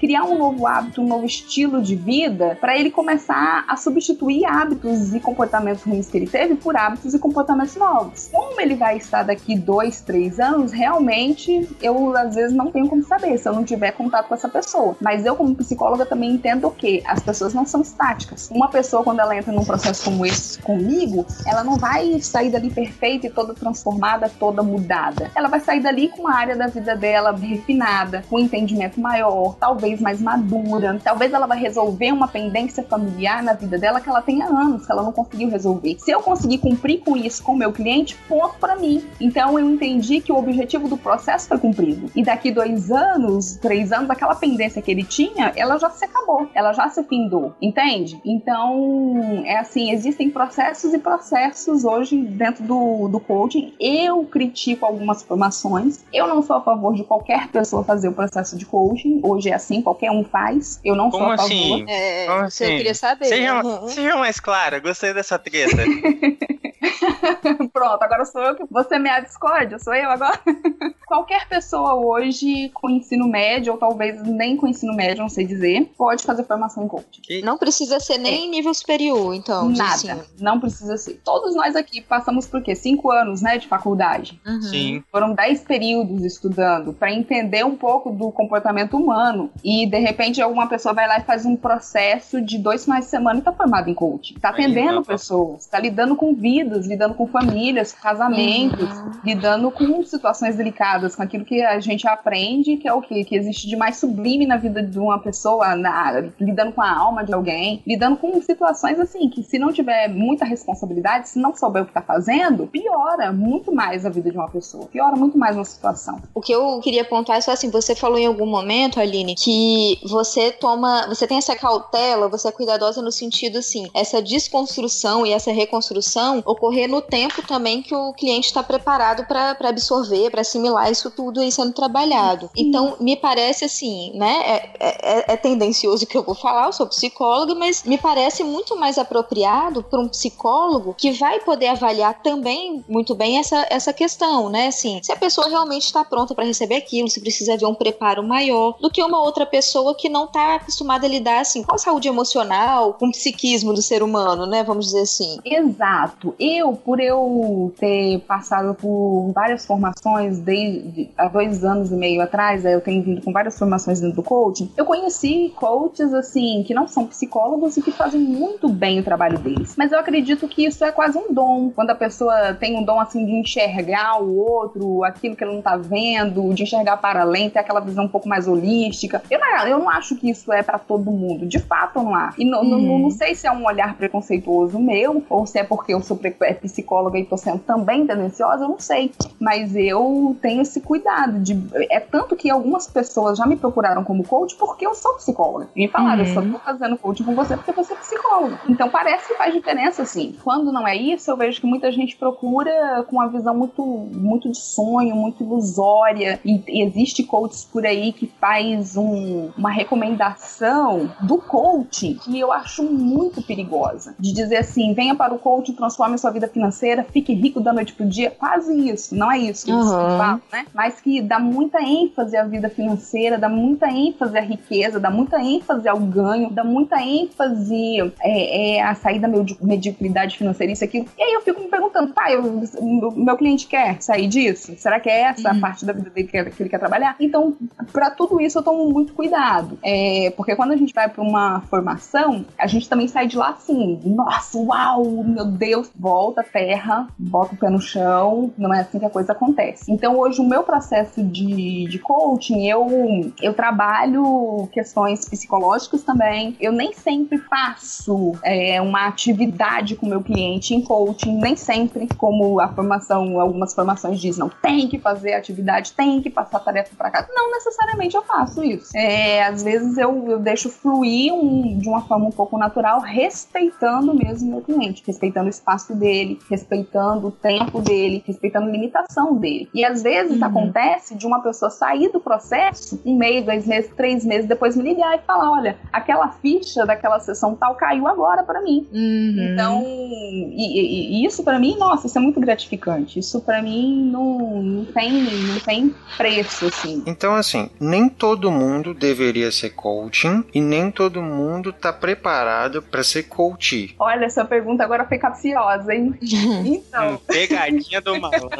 [0.00, 5.14] criar um novo hábito, um novo estilo de vida, para ele começar a substituir hábitos
[5.14, 8.30] e comportamentos ruins que ele teve por hábitos e comportamentos novos.
[8.32, 13.04] Como ele vai estar daqui dois, três anos, realmente eu às vezes não tenho como
[13.04, 14.96] saber se eu não tiver contato com essa pessoa.
[14.98, 18.50] Mas eu, como psicóloga, também entendo que as pessoas não são estáticas.
[18.50, 22.70] Uma pessoa, quando ela entra num processo como esse comigo, ela não vai sair dali
[22.70, 25.30] perfeita e toda transformada, toda mudada.
[25.34, 29.56] Ela vai sair dali com uma área da vida dela refinada, com um entendimento maior,
[29.58, 30.98] talvez mais madura.
[31.02, 34.92] Talvez ela vai resolver uma pendência familiar na vida dela que ela tenha anos, que
[34.92, 35.96] ela não conseguiu resolver.
[35.98, 39.04] Se eu conseguir cumprir com isso com o meu cliente, ponto para mim.
[39.20, 42.10] Então eu entendi que o objetivo do processo foi cumprido.
[42.14, 46.48] E daqui dois anos, três anos, aquela pendência que ele tinha, ela já se acabou,
[46.54, 48.20] ela já se findou, entende?
[48.24, 53.74] Então, é assim, existem processos e processos hoje dentro do, do coaching.
[53.80, 58.56] Eu critico algumas formações, eu não sou a favor de qualquer pessoa fazer o processo
[58.58, 61.44] de coaching, hoje é assim, qualquer um faz, eu não Como sou a favor.
[61.52, 61.84] Assim?
[61.88, 62.76] É, Como você assim?
[62.76, 63.24] queria saber.
[63.24, 63.88] Seja, Uhum.
[63.88, 65.82] seja mais clara, gostei dessa treta.
[67.72, 68.64] Pronto, agora sou eu que.
[68.70, 69.78] Você me discórdia?
[69.78, 70.38] Sou eu agora?
[71.06, 75.90] Qualquer pessoa hoje com ensino médio, ou talvez nem com ensino médio, não sei dizer,
[75.96, 77.42] pode fazer formação em coaching.
[77.44, 79.68] Não precisa ser nem nível superior, então.
[79.68, 80.26] Nada.
[80.40, 81.20] Não precisa ser.
[81.24, 82.74] Todos nós aqui passamos por quê?
[82.74, 84.40] Cinco anos, né, de faculdade.
[84.44, 84.62] Uhum.
[84.62, 85.04] Sim.
[85.12, 89.48] Foram dez períodos estudando para entender um pouco do comportamento humano.
[89.62, 93.10] E de repente alguma pessoa vai lá e faz um processo de dois finais de
[93.12, 94.34] semana e tá formado em coaching.
[94.40, 95.04] Tá Aí, atendendo não.
[95.04, 99.10] pessoas, tá lidando com vidas, lidando com famílias, casamentos, Uhum.
[99.24, 103.36] lidando com situações delicadas, com aquilo que a gente aprende, que é o que, que
[103.36, 107.32] existe de mais sublime na vida de uma pessoa, na- lidando com a alma de
[107.32, 107.51] alguém,
[107.86, 111.92] lidando com situações assim, que se não tiver muita responsabilidade, se não souber o que
[111.92, 116.20] tá fazendo, piora muito mais a vida de uma pessoa, piora muito mais uma situação.
[116.34, 119.98] O que eu queria pontuar é só assim, você falou em algum momento, Aline, que
[120.08, 125.32] você toma, você tem essa cautela, você é cuidadosa no sentido assim, essa desconstrução e
[125.32, 130.90] essa reconstrução ocorrer no tempo também que o cliente está preparado para absorver, para assimilar
[130.90, 132.50] isso tudo aí sendo trabalhado.
[132.56, 134.42] Então, me parece assim, né?
[134.46, 138.44] É, é- é tendencioso o que eu vou falar, eu sou psicóloga, mas me parece
[138.44, 143.92] muito mais apropriado para um psicólogo que vai poder avaliar também muito bem essa, essa
[143.92, 144.66] questão, né?
[144.68, 148.22] Assim, se a pessoa realmente está pronta para receber aquilo, se precisa de um preparo
[148.22, 151.78] maior do que uma outra pessoa que não está acostumada a lidar assim com a
[151.78, 154.62] saúde emocional, com o psiquismo do ser humano, né?
[154.62, 155.38] Vamos dizer assim.
[155.44, 156.34] Exato.
[156.38, 162.64] Eu, por eu ter passado por várias formações desde há dois anos e meio atrás,
[162.64, 166.86] eu tenho vindo com várias formações dentro do coaching, eu conheci coaches assim que não
[166.86, 169.74] são psicólogos e que fazem muito bem o trabalho deles.
[169.76, 171.70] Mas eu acredito que isso é quase um dom.
[171.70, 175.62] Quando a pessoa tem um dom assim de enxergar o outro, aquilo que ele não
[175.62, 179.22] tá vendo, de enxergar para além, ter aquela visão um pouco mais holística.
[179.30, 181.46] Eu não, eu não acho que isso é para todo mundo.
[181.46, 182.32] De fato, não há.
[182.38, 185.64] E não, não- não, não sei se é um olhar preconceituoso meu, ou se é
[185.64, 189.12] porque eu sou é psicóloga e tô sendo também tendenciosa, eu não sei.
[189.40, 191.58] Mas eu tenho esse cuidado de.
[191.90, 195.68] É tanto que algumas pessoas já me procuraram como coach porque eu sou psicóloga.
[195.74, 198.58] E me falaram, eu só tô fazendo coaching com você porque você é psicóloga.
[198.68, 200.34] Então parece que faz diferença, assim.
[200.42, 204.50] Quando não é isso, eu vejo que muita gente procura com uma visão muito, muito
[204.50, 206.40] de sonho, muito ilusória.
[206.44, 212.52] E, e existe coaches por aí que faz um- uma recomendação do coaching que eu
[212.52, 214.14] acho muito perigosa.
[214.18, 217.72] De dizer assim, venha para o coaching, transforme a sua vida financeira, fique rico da
[217.72, 218.30] noite pro dia.
[218.30, 219.14] Quase isso.
[219.14, 220.16] Não é isso que eles Aham.
[220.18, 220.66] falam, né?
[220.74, 225.40] Mas que dá muita ênfase à vida financeira, dá muita ênfase à riqueza, dá muita
[225.42, 230.84] ênfase ao ganho, dá muita ênfase é, é, à saída da medi- mediocridade financeira, isso
[230.84, 231.06] e aquilo.
[231.18, 232.42] E aí eu fico me perguntando, tá, eu,
[232.78, 234.74] o meu cliente quer sair disso?
[234.76, 237.16] Será que é essa a parte da vida dele que, que ele quer trabalhar?
[237.20, 237.56] Então,
[237.92, 239.78] para tudo isso eu tomo muito cuidado.
[239.82, 243.50] É, porque quando a gente vai para uma formação, a gente também sai de lá
[243.50, 248.80] assim, nossa, uau, meu Deus, volta à terra, bota o pé no chão, não é
[248.80, 249.90] assim que a coisa acontece.
[249.90, 256.56] Então, hoje, o meu processo de, de coaching, eu, eu trabalho questões psicológicas também.
[256.60, 262.08] Eu nem sempre faço é, uma atividade com o meu cliente em coaching, nem sempre,
[262.16, 266.94] como a formação, algumas formações dizem, não tem que fazer atividade, tem que passar tarefa
[266.96, 267.28] para casa.
[267.34, 268.96] Não necessariamente eu faço isso.
[268.96, 274.14] É, às vezes eu, eu deixo fluir um- de uma forma um pouco natural, respeitando
[274.14, 279.34] mesmo o meu cliente, respeitando o espaço dele, respeitando o tempo dele, respeitando a limitação
[279.36, 279.68] dele.
[279.74, 280.46] E às vezes vezes uhum.
[280.46, 284.82] acontece de uma pessoa sair do processo um mês, dois meses, três meses, depois me
[284.82, 288.86] ligar e falar: olha, aquela ficha daquela sessão tal caiu agora para mim.
[288.92, 289.52] Uhum.
[289.52, 293.18] Então, e, e, e isso para mim, nossa, isso é muito gratificante.
[293.18, 297.02] Isso para mim não, não, tem, não tem preço, assim.
[297.06, 303.02] Então, assim, nem todo mundo deveria ser coaching e nem todo mundo tá preparado para
[303.02, 303.94] ser coach.
[303.98, 306.14] Olha, essa pergunta agora foi capciosa, hein?
[306.64, 307.20] então.
[307.26, 308.50] Pegadinha do malandro.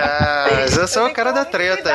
[0.00, 1.90] ah, eu sou o cara da treta.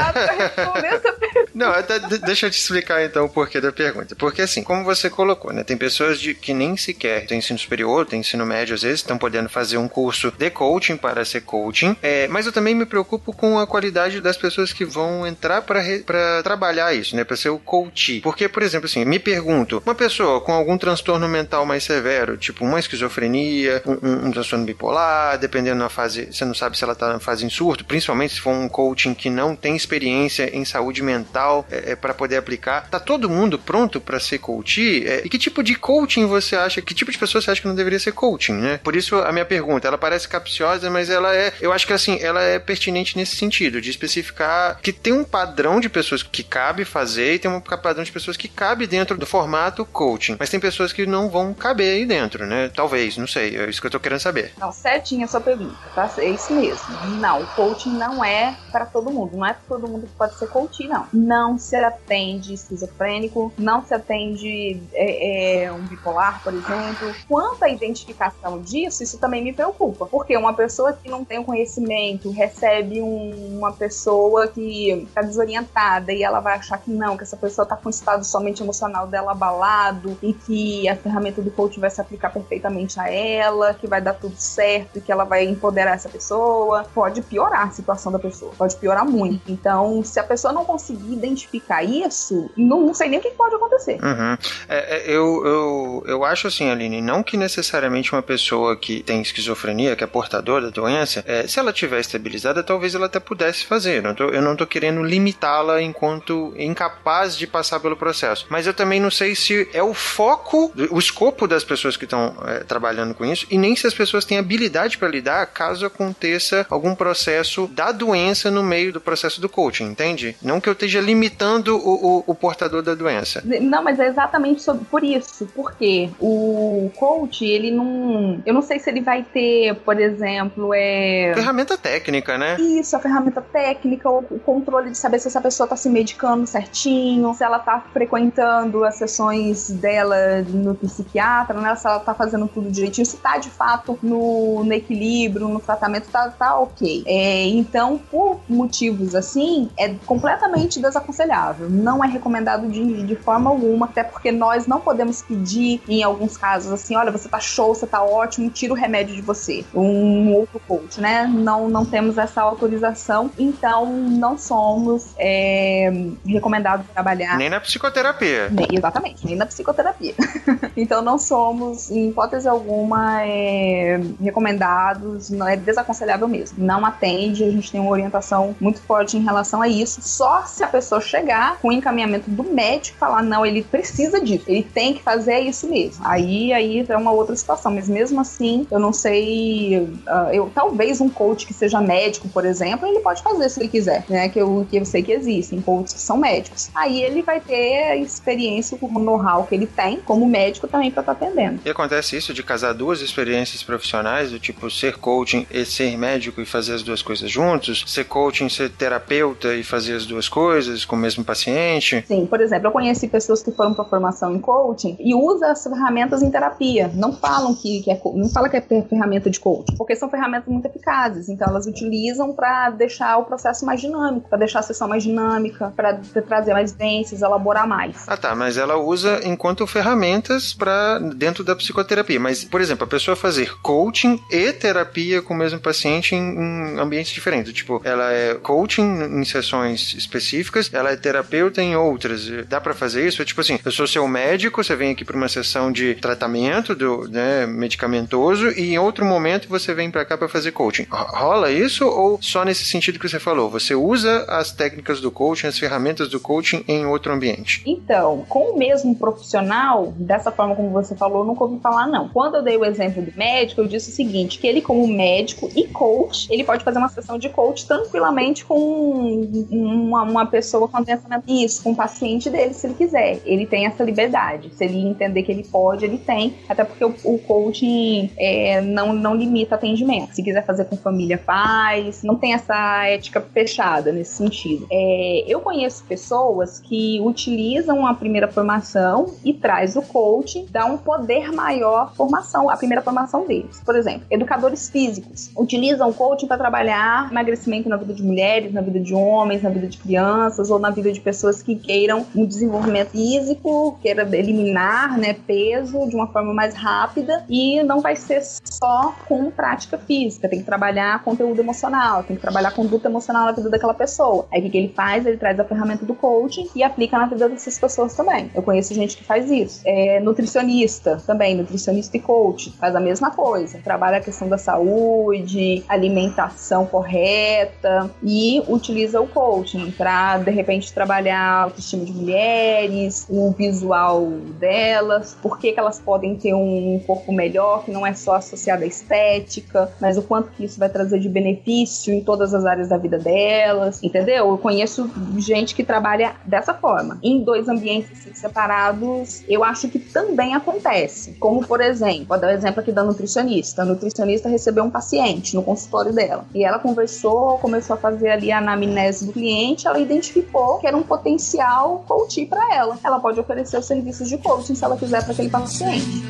[1.54, 4.16] Não, até, deixa eu te explicar então o porquê da pergunta.
[4.16, 5.64] Porque assim, como você colocou, né?
[5.72, 9.18] Tem pessoas de, que nem sequer têm ensino superior, têm ensino médio às vezes, estão
[9.18, 11.96] podendo fazer um curso de coaching para ser coaching.
[12.02, 16.44] É, mas eu também me preocupo com a qualidade das pessoas que vão entrar para
[16.44, 17.24] trabalhar isso, né?
[17.24, 18.20] Para ser o coach.
[18.20, 22.66] Porque, por exemplo, assim, me pergunto, uma pessoa com algum transtorno mental mais severo, tipo
[22.66, 26.92] uma esquizofrenia, um, um, um transtorno bipolar, dependendo da fase, você não sabe se ela
[26.92, 30.66] está na fase em surto, principalmente se for um coaching que não tem experiência em
[30.66, 32.90] saúde mental é, é para poder aplicar.
[32.90, 35.08] Tá todo mundo pronto para ser coach?
[35.08, 36.82] É, e que tipo de coaching você acha?
[36.82, 38.80] Que tipo de pessoa você acha que não deveria ser coaching, né?
[38.84, 42.20] Por isso a minha pergunta, ela parece capciosa, mas ela é, eu acho que assim,
[42.22, 46.86] ela é pertinente nesse sentido, de especificar que tem um padrão de pessoas que cabe
[46.86, 50.36] fazer e tem um padrão de pessoas que cabe dentro do formato coaching.
[50.40, 52.70] Mas tem pessoas que não vão caber aí dentro, né?
[52.74, 53.58] Talvez, não sei.
[53.58, 54.54] É isso que eu tô querendo saber.
[54.58, 56.10] Não, certinha a sua pergunta, tá?
[56.18, 56.86] É isso mesmo.
[57.20, 59.38] Não, o coaching não é para todo mundo.
[59.38, 61.08] Não é para todo mundo que pode ser coaching, não.
[61.14, 65.41] Não se atende esquizofrênico, não se atende é, é,
[65.72, 67.14] um bipolar, por exemplo.
[67.28, 70.06] Quanto à identificação disso, isso também me preocupa.
[70.06, 76.12] Porque uma pessoa que não tem o conhecimento recebe um, uma pessoa que está desorientada
[76.12, 79.08] e ela vai achar que não, que essa pessoa está com o estado somente emocional
[79.08, 83.88] dela abalado e que a ferramenta do coach vai se aplicar perfeitamente a ela, que
[83.88, 88.12] vai dar tudo certo e que ela vai empoderar essa pessoa, pode piorar a situação
[88.12, 89.52] da pessoa, pode piorar muito.
[89.52, 93.56] Então, se a pessoa não conseguir identificar isso, não, não sei nem o que pode
[93.56, 94.00] acontecer.
[94.04, 94.38] Uhum.
[94.68, 95.12] É, é,
[95.46, 100.04] eu, eu, eu acho assim, Aline, não que necessariamente uma pessoa que tem esquizofrenia, que
[100.04, 103.98] é portadora da doença, é, se ela tiver estabilizada, talvez ela até pudesse fazer.
[103.98, 108.46] Eu não tô, eu não tô querendo limitá-la enquanto incapaz de passar pelo processo.
[108.50, 112.36] Mas eu também não sei se é o foco, o escopo das pessoas que estão
[112.46, 116.66] é, trabalhando com isso, e nem se as pessoas têm habilidade para lidar caso aconteça
[116.70, 120.36] algum processo da doença no meio do processo do coaching, entende?
[120.42, 123.42] Não que eu esteja limitando o, o, o portador da doença.
[123.44, 125.21] Não, mas é exatamente sobre, por isso.
[125.56, 128.42] Porque o coach, ele não.
[128.46, 131.32] Eu não sei se ele vai ter, por exemplo, é.
[131.36, 132.58] Ferramenta técnica, né?
[132.60, 136.46] Isso, a ferramenta técnica, o, o controle de saber se essa pessoa tá se medicando
[136.46, 141.76] certinho, se ela tá frequentando as sessões dela no psiquiatra, né?
[141.76, 146.10] Se ela tá fazendo tudo direitinho, se tá de fato no, no equilíbrio, no tratamento,
[146.10, 147.04] tá, tá ok.
[147.06, 151.70] É, então, por motivos assim, é completamente desaconselhável.
[151.70, 156.38] Não é recomendado de, de forma alguma, até porque nós não podemos pedir, em alguns
[156.38, 159.66] casos, assim, olha, você tá show, você tá ótimo, tira o remédio de você.
[159.74, 161.26] Um outro coach, né?
[161.26, 165.92] Não, não temos essa autorização, então não somos é,
[166.24, 167.38] recomendados trabalhar.
[167.38, 168.50] Nem na psicoterapia.
[168.50, 170.14] Nem, exatamente, nem na psicoterapia.
[170.78, 176.64] então não somos, em hipótese alguma, é, recomendados, não é desaconselhável mesmo.
[176.64, 180.02] Não atende, a gente tem uma orientação muito forte em relação a isso.
[180.02, 184.20] Só se a pessoa chegar com o encaminhamento do médico e falar, não, ele precisa
[184.20, 186.06] disso, ele tem que fazer isso mesmo.
[186.06, 191.02] Aí, aí é uma outra situação, mas mesmo assim, eu não sei, uh, eu talvez
[191.02, 194.30] um coach que seja médico, por exemplo, ele pode fazer se ele quiser, né?
[194.30, 196.70] Que eu, que eu sei que existem coaches que são médicos.
[196.74, 201.02] Aí ele vai ter experiência com o know-how que ele tem como médico também para
[201.02, 201.62] estar tá atendendo.
[201.66, 206.42] E acontece isso de casar duas experiências profissionais, do tipo ser coaching e ser médico
[206.42, 210.86] e fazer as duas coisas juntos, ser coaching, ser terapeuta e fazer as duas coisas
[210.86, 212.04] com o mesmo paciente?
[212.08, 215.64] Sim, por exemplo, eu conheci pessoas que foram para formação em coaching e usam as
[215.64, 216.92] ferramentas em terapia.
[216.94, 220.48] Não falam que, que é não fala que é ferramenta de coaching, porque são ferramentas
[220.48, 221.30] muito eficazes.
[221.30, 225.74] Então elas utilizam para deixar o processo mais dinâmico, para deixar a sessão mais dinâmica,
[225.76, 228.06] para trazer mais evidências, elaborar mais.
[228.08, 232.20] Ah, tá, mas ela usa enquanto ferramentas para dentro da psicoterapia.
[232.20, 236.80] Mas, por exemplo, a pessoa fazer coaching e terapia com o mesmo paciente em, em
[236.80, 237.54] ambientes diferentes.
[237.54, 242.28] Tipo, ela é coaching em sessões específicas ela é terapeuta em outras.
[242.48, 243.22] Dá para fazer isso?
[243.22, 246.74] É tipo assim, eu sou seu médico, você vem aqui para uma sessão de tratamento
[246.74, 250.88] do, né, medicamentoso e em outro momento você vem para cá para fazer coaching.
[250.90, 253.48] Rola isso ou só nesse sentido que você falou?
[253.52, 257.62] Você usa as técnicas do coaching, as ferramentas do coaching em outro ambiente?
[257.64, 262.10] Então, com o mesmo profissional, dessa forma como você falou, nunca ouvi falar não.
[262.10, 265.48] Quando eu dei o exemplo do médico, eu disse o seguinte, que ele como médico
[265.56, 269.22] e coach, ele pode fazer uma sessão de coach tranquilamente com
[269.52, 273.20] uma, uma pessoa com pensamento isso, com um paciente dele, se ele quiser.
[273.24, 274.50] Ele tem essa liberdade.
[274.56, 276.36] Se ele entender que ele pode, ele tem.
[276.48, 280.14] Até porque o, o coaching é, não, não limita atendimento.
[280.14, 282.04] Se quiser fazer com família, faz.
[282.04, 284.68] Não tem essa ética fechada nesse sentido.
[284.72, 290.78] É, eu conheço pessoas que utilizam a primeira formação e traz o coaching, dá um
[290.78, 293.62] poder maior à formação, a primeira formação deles.
[293.66, 298.62] Por exemplo, educadores físicos utilizam o coaching para trabalhar emagrecimento na vida de mulheres, na
[298.62, 302.26] vida de homens, na vida de crianças ou na vida de pessoas que queiram um
[302.26, 304.61] desenvolvimento físico, queira eliminar
[304.98, 310.30] né, peso de uma forma mais rápida e não vai ser só com prática física,
[310.30, 314.28] tem que trabalhar conteúdo emocional, tem que trabalhar conduta emocional na vida daquela pessoa.
[314.32, 315.06] Aí o que, ele faz?
[315.06, 318.30] Ele traz a ferramenta do coaching e aplica na vida dessas pessoas também.
[318.34, 319.62] Eu conheço gente que faz isso.
[319.66, 323.60] É, nutricionista também, nutricionista e coach, faz a mesma coisa.
[323.64, 331.20] Trabalha a questão da saúde, alimentação correta e utiliza o coaching para de repente trabalhar
[331.20, 337.14] a autoestima de mulheres, o visual delas, por que, que elas podem ter um corpo
[337.14, 341.00] melhor, que não é só associado à estética, mas o quanto que isso vai trazer
[341.00, 344.30] de benefício em todas as áreas da vida delas, entendeu?
[344.30, 346.98] Eu conheço gente que trabalha dessa forma.
[347.04, 351.14] Em dois ambientes assim, separados, eu acho que também acontece.
[351.20, 353.62] Como, por exemplo, vou dar o um exemplo aqui da nutricionista.
[353.62, 358.32] A nutricionista recebeu um paciente no consultório dela e ela conversou, começou a fazer ali
[358.32, 362.78] a anamnese do cliente, ela identificou que era um potencial coach para ela.
[362.84, 366.04] Ela pode oferecer os serviços de coaching se ela quiser para aquele paciente.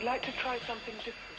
[0.00, 1.29] I'd like to try something different.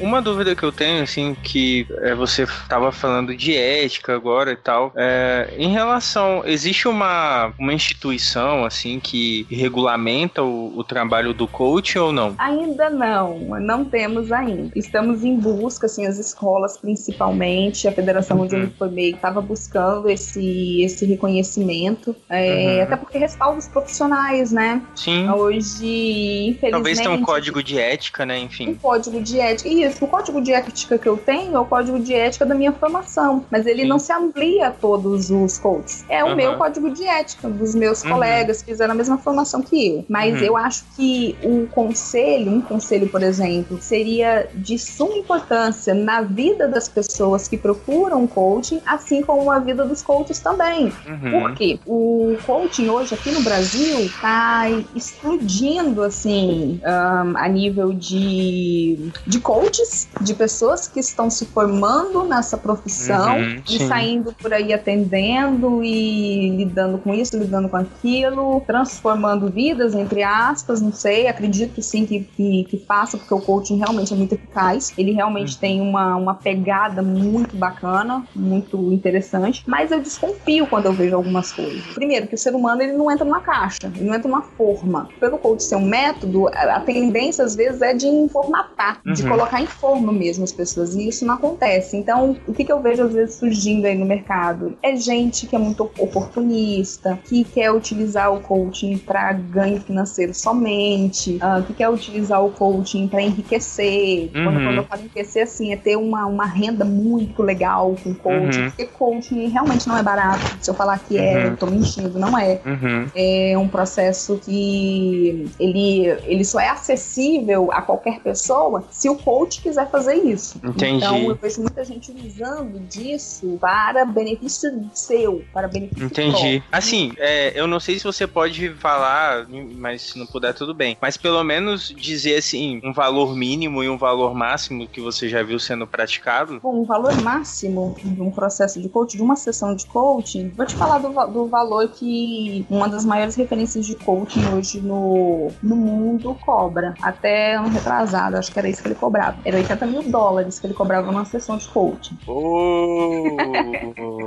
[0.00, 4.56] Uma dúvida que eu tenho, assim, que é, você estava falando de ética agora e
[4.56, 11.46] tal, é, em relação, existe uma, uma instituição, assim, que regulamenta o, o trabalho do
[11.46, 12.34] coach ou não?
[12.38, 14.70] Ainda não, não temos ainda.
[14.76, 18.44] Estamos em busca, assim, as escolas principalmente, a federação uhum.
[18.44, 22.82] onde eu me formei estava buscando esse, esse reconhecimento, é, uhum.
[22.82, 24.82] até porque respalda os profissionais, né?
[24.94, 25.28] Sim.
[25.30, 26.70] Hoje, infelizmente...
[26.70, 28.70] Talvez tenha um código de ética, né, enfim.
[28.70, 31.64] Um código de ética, e isso, o código de ética que eu tenho é o
[31.64, 33.88] código de ética da minha formação, mas ele Sim.
[33.88, 36.04] não se amplia a todos os coaches.
[36.08, 36.36] É o uhum.
[36.36, 38.10] meu código de ética, dos meus uhum.
[38.10, 40.04] colegas que fizeram a mesma formação que eu.
[40.08, 40.46] Mas uhum.
[40.46, 46.68] eu acho que o conselho, um conselho, por exemplo, seria de suma importância na vida
[46.68, 50.92] das pessoas que procuram coaching, assim como a vida dos coaches também.
[51.06, 51.40] Uhum.
[51.40, 51.78] Por quê?
[51.86, 59.77] O coaching hoje aqui no Brasil está explodindo, assim, um, a nível de, de coach
[59.78, 65.82] coaches, de pessoas que estão se formando nessa profissão uhum, e saindo por aí atendendo
[65.82, 72.04] e lidando com isso, lidando com aquilo, transformando vidas, entre aspas, não sei, acredito sim
[72.04, 75.60] que, que, que faça, porque o coaching realmente é muito eficaz, ele realmente uhum.
[75.60, 81.52] tem uma, uma pegada muito bacana, muito interessante, mas eu desconfio quando eu vejo algumas
[81.52, 81.82] coisas.
[81.94, 85.08] Primeiro, que o ser humano ele não entra numa caixa, ele não entra numa forma.
[85.20, 89.12] Pelo coach ser um método, a tendência às vezes é de informatar, uhum.
[89.12, 91.96] de colocar em forma mesmo as pessoas, e isso não acontece.
[91.96, 94.76] Então, o que, que eu vejo às vezes surgindo aí no mercado?
[94.82, 101.36] É gente que é muito oportunista, que quer utilizar o coaching para ganho financeiro somente,
[101.36, 104.30] uh, que quer utilizar o coaching para enriquecer.
[104.34, 104.44] Uhum.
[104.44, 108.62] Quando, quando, eu falo enriquecer, assim, é ter uma, uma renda muito legal com coaching,
[108.62, 108.70] uhum.
[108.70, 110.56] porque coaching realmente não é barato.
[110.60, 111.44] Se eu falar que é, uhum.
[111.50, 112.60] eu tô mentindo, não é.
[112.64, 113.06] Uhum.
[113.14, 119.57] É um processo que ele, ele só é acessível a qualquer pessoa se o coach
[119.58, 120.58] realmente quiser fazer isso.
[120.62, 121.04] Entendi.
[121.04, 126.30] Então eu vejo muita gente usando disso para benefício seu, para benefício Entendi.
[126.30, 126.62] próprio.
[126.72, 129.46] Assim, é, eu não sei se você pode falar,
[129.76, 130.96] mas se não puder, tudo bem.
[131.00, 135.42] Mas pelo menos dizer assim, um valor mínimo e um valor máximo que você já
[135.42, 136.60] viu sendo praticado.
[136.60, 140.66] Bom, o valor máximo de um processo de coaching, de uma sessão de coaching, vou
[140.66, 145.76] te falar do, do valor que uma das maiores referências de coaching hoje no, no
[145.76, 146.94] mundo cobra.
[147.02, 149.38] Até ano retrasado, acho que era isso que ele cobrava.
[149.48, 152.18] Era 80 mil dólares que ele cobrava numa sessão de coaching.
[152.26, 153.34] Oh.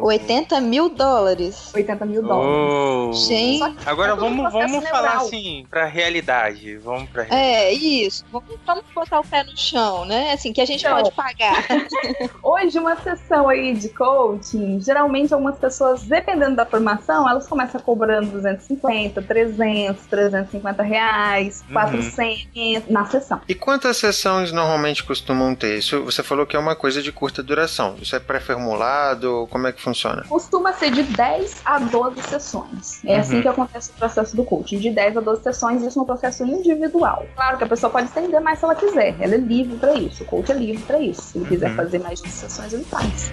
[0.02, 1.72] 80 mil dólares.
[1.76, 3.20] 80 mil dólares.
[3.20, 3.28] Oh.
[3.28, 3.78] Gente.
[3.86, 5.26] Agora É vamos, vamos falar neural.
[5.28, 6.76] assim, pra realidade.
[6.78, 7.56] Vamos pra realidade.
[7.56, 8.26] É, isso.
[8.32, 10.32] Vamos, vamos botar o pé no chão, né?
[10.34, 10.96] Assim, que a gente Não.
[10.96, 11.66] pode pagar.
[12.42, 18.32] Hoje, uma sessão aí de coaching, geralmente algumas pessoas, dependendo da formação, elas começam cobrando
[18.32, 21.74] 250, 300, 350 reais, Uhum.
[21.74, 23.40] 400 na sessão.
[23.48, 25.78] E quantas sessões normalmente costumam ter?
[25.80, 27.96] Isso você falou que é uma coisa de curta duração.
[28.02, 29.48] Isso é pré-formulado?
[29.50, 30.24] Como é que funciona?
[30.28, 33.02] Costuma ser de 10 a 12 sessões.
[33.06, 33.42] É assim Uhum.
[33.42, 37.26] que acontece o processo do coaching, de 10 a 12 sessões, isso no processo individual.
[37.36, 40.24] Claro que a pessoa pode estender mais se ela quiser, ela é livre para isso,
[40.24, 41.22] o coach é livre para isso.
[41.22, 41.76] Se ele quiser Uhum.
[41.76, 43.32] fazer mais de sessões, ele faz.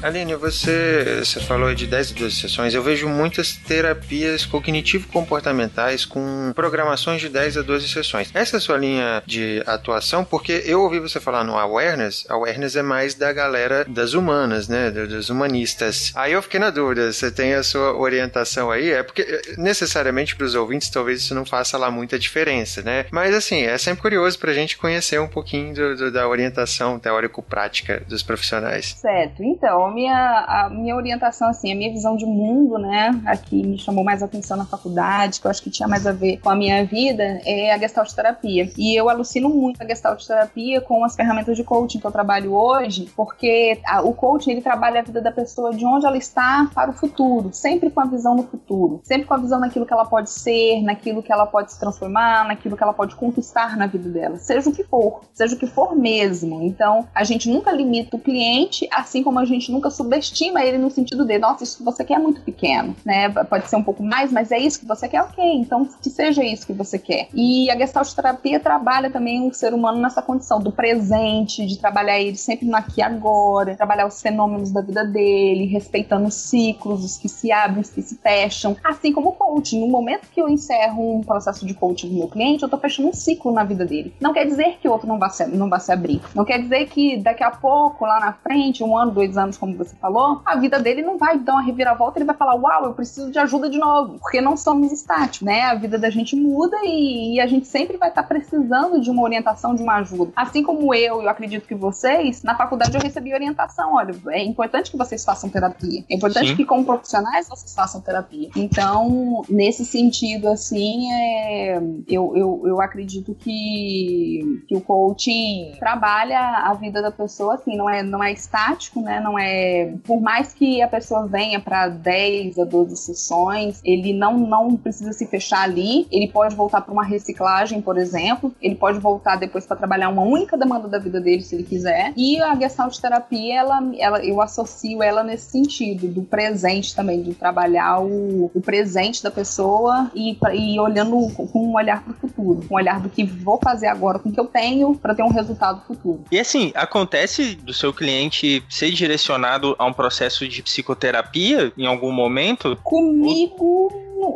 [0.00, 2.72] Aline, você, você falou de 10 a 12 sessões.
[2.72, 8.30] Eu vejo muitas terapias cognitivo-comportamentais com programações de 10 a 12 sessões.
[8.32, 10.24] Essa é a sua linha de atuação?
[10.24, 12.24] Porque eu ouvi você falar no Awareness.
[12.28, 14.88] Awareness é mais da galera das humanas, né?
[14.90, 16.12] do- Dos humanistas.
[16.14, 17.10] Aí eu fiquei na dúvida.
[17.12, 18.92] Você tem a sua orientação aí?
[18.92, 23.06] É porque eh, necessariamente para os ouvintes talvez isso não faça lá muita diferença, né?
[23.10, 28.02] Mas assim, é sempre curioso pra gente conhecer um pouquinho do- do- da orientação teórico-prática
[28.06, 28.94] dos profissionais.
[29.00, 29.42] Certo.
[29.42, 34.04] Então, minha, a minha orientação, assim, a minha visão de mundo, né, aqui me chamou
[34.04, 36.84] mais atenção na faculdade, que eu acho que tinha mais a ver com a minha
[36.84, 38.70] vida, é a Gestalt terapia.
[38.76, 42.52] E eu alucino muito a Gestalt terapia com as ferramentas de coaching que eu trabalho
[42.52, 46.70] hoje, porque a- o coaching, ele trabalha a vida da pessoa de onde ela está
[46.74, 49.92] para o futuro, sempre com a visão no futuro, sempre com a visão naquilo que
[49.92, 53.86] ela pode ser, naquilo que ela pode se transformar, naquilo que ela pode conquistar na
[53.86, 56.62] vida dela, seja o que for, seja o que for mesmo.
[56.62, 60.90] Então, a gente nunca limita o cliente, assim como a gente nunca subestima ele no
[60.90, 63.28] sentido de, nossa, isso que você quer é muito pequeno, né?
[63.28, 66.42] Pode ser um pouco mais, mas é isso que você quer, ok, então que seja
[66.42, 67.28] isso que você quer.
[67.32, 72.18] E a Gestalt terapia trabalha também o ser humano nessa condição do presente, de trabalhar
[72.18, 77.04] ele sempre no aqui e agora, trabalhar os fenômenos da vida dele, respeitando os ciclos,
[77.04, 79.80] os que se abrem, os que se fecham, assim como o coaching.
[79.80, 83.08] No momento que eu encerro um processo de coaching do meu cliente, eu tô fechando
[83.08, 84.12] um ciclo na vida dele.
[84.20, 86.20] Não quer dizer que o outro não vai se, não se abrir.
[86.34, 89.67] Não quer dizer que daqui a pouco, lá na frente, um ano, dois anos, como
[89.74, 92.94] você falou, a vida dele não vai dar uma reviravolta, ele vai falar, uau, eu
[92.94, 95.62] preciso de ajuda de novo, porque não somos estáticos, né?
[95.62, 99.22] A vida da gente muda e, e a gente sempre vai estar precisando de uma
[99.22, 100.32] orientação, de uma ajuda.
[100.34, 104.90] Assim como eu, eu acredito que vocês, na faculdade eu recebi orientação, olha, é importante
[104.90, 106.56] que vocês façam terapia, é importante Sim.
[106.56, 108.50] que como profissionais vocês façam terapia.
[108.56, 116.74] Então, nesse sentido, assim, é, eu, eu, eu acredito que, que o coaching trabalha a
[116.74, 119.20] vida da pessoa, assim, não é, não é estático, né?
[119.20, 119.57] Não é.
[120.04, 125.12] Por mais que a pessoa venha para 10 a 12 sessões, ele não, não precisa
[125.12, 129.66] se fechar ali, ele pode voltar para uma reciclagem, por exemplo, ele pode voltar depois
[129.66, 132.12] para trabalhar uma única demanda da vida dele, se ele quiser.
[132.16, 137.34] E a Gestalt terapia, ela, ela, eu associo ela nesse sentido, do presente também, de
[137.34, 142.66] trabalhar o, o presente da pessoa e, e olhando com um olhar para o futuro,
[142.66, 145.22] com um olhar do que vou fazer agora com o que eu tenho para ter
[145.22, 146.24] um resultado futuro.
[146.30, 149.47] E assim, acontece do seu cliente ser direcionado
[149.78, 152.76] a um processo de psicoterapia em algum momento?
[152.82, 153.90] Comigo,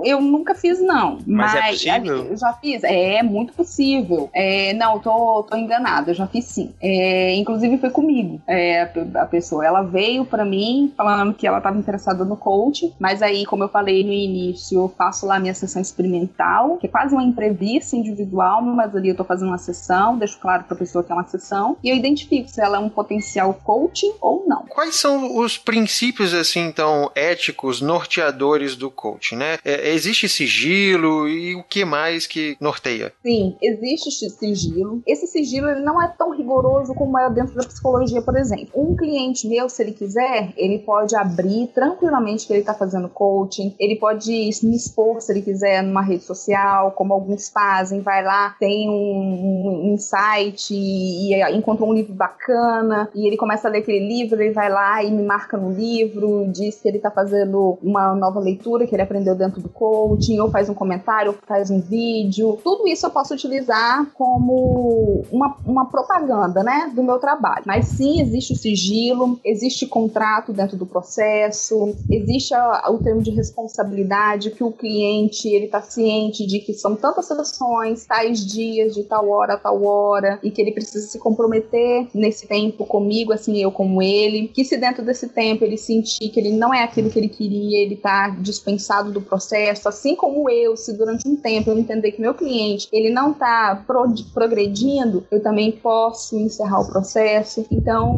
[0.05, 1.19] eu nunca fiz, não.
[1.27, 2.27] Mas Mas, é possível?
[2.31, 2.85] Eu já fiz.
[2.85, 4.31] É, muito possível.
[4.33, 6.73] É, não, tô, tô enganada, eu já fiz sim.
[6.81, 8.41] É, inclusive foi comigo.
[8.47, 12.37] É, a pe- a pessoa, ela veio pra mim falando que ela tava interessada no
[12.37, 16.87] coach, mas aí, como eu falei no início, eu faço lá minha sessão experimental, que
[16.87, 20.77] é quase uma entrevista individual, mas ali eu tô fazendo uma sessão, deixo claro pra
[20.77, 24.45] pessoa que é uma sessão, e eu identifico se ela é um potencial coach ou
[24.47, 24.65] não.
[24.69, 29.59] Quais são os princípios, assim, então, éticos, norteadores do coaching, né?
[29.73, 33.13] É, É, existe sigilo e o que mais que norteia?
[33.23, 35.03] Sim, existe sigilo.
[35.07, 38.69] Esse sigilo ele não é tão rigoroso como é dentro da psicologia, por exemplo.
[38.75, 43.75] Um cliente meu, se ele quiser, ele pode abrir tranquilamente que ele está fazendo coaching,
[43.79, 44.31] ele pode
[44.63, 49.93] me expor se ele quiser numa rede social, como alguns fazem, vai lá, tem um,
[49.93, 54.41] um site e, e encontrou um livro bacana e ele começa a ler aquele livro,
[54.41, 58.41] ele vai lá e me marca no livro, diz que ele está fazendo uma nova
[58.41, 62.59] leitura que ele aprendeu dentro do coaching, ou faz um comentário, ou faz um vídeo.
[62.63, 67.63] Tudo isso eu posso utilizar como uma, uma propaganda, né, do meu trabalho.
[67.67, 73.31] Mas sim, existe o sigilo, existe contrato dentro do processo, existe a, o termo de
[73.31, 79.05] responsabilidade que o cliente ele está ciente de que são tantas sessões, tais dias, de
[79.05, 83.63] tal hora a tal hora, e que ele precisa se comprometer nesse tempo comigo, assim
[83.63, 87.11] eu como ele, que se dentro desse tempo ele sentir que ele não é aquilo
[87.11, 89.52] que ele queria, ele está dispensado do processo,
[89.89, 93.83] assim como eu, se durante um tempo eu entender que meu cliente ele não está
[93.87, 97.67] pro, progredindo, eu também posso encerrar o processo.
[97.71, 98.17] Então,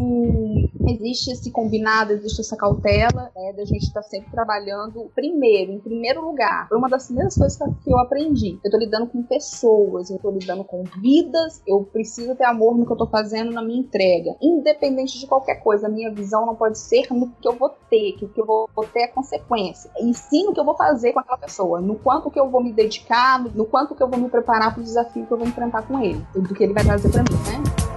[0.88, 5.80] existe esse combinado, existe essa cautela né, da gente estar tá sempre trabalhando primeiro, em
[5.80, 6.68] primeiro lugar.
[6.68, 8.58] Foi uma das primeiras coisas que eu aprendi.
[8.64, 12.86] Eu tô lidando com pessoas, eu tô lidando com vidas, eu preciso ter amor no
[12.86, 14.36] que eu tô fazendo na minha entrega.
[14.40, 18.12] Independente de qualquer coisa, a minha visão não pode ser no que eu vou ter,
[18.12, 19.90] que o que eu vou ter é consequência.
[20.00, 22.62] E sim no que eu vou fazer com aquela pessoa, no quanto que eu vou
[22.62, 25.46] me dedicar, no quanto que eu vou me preparar para o desafio que eu vou
[25.46, 27.93] enfrentar com ele, do que ele vai trazer para mim, né?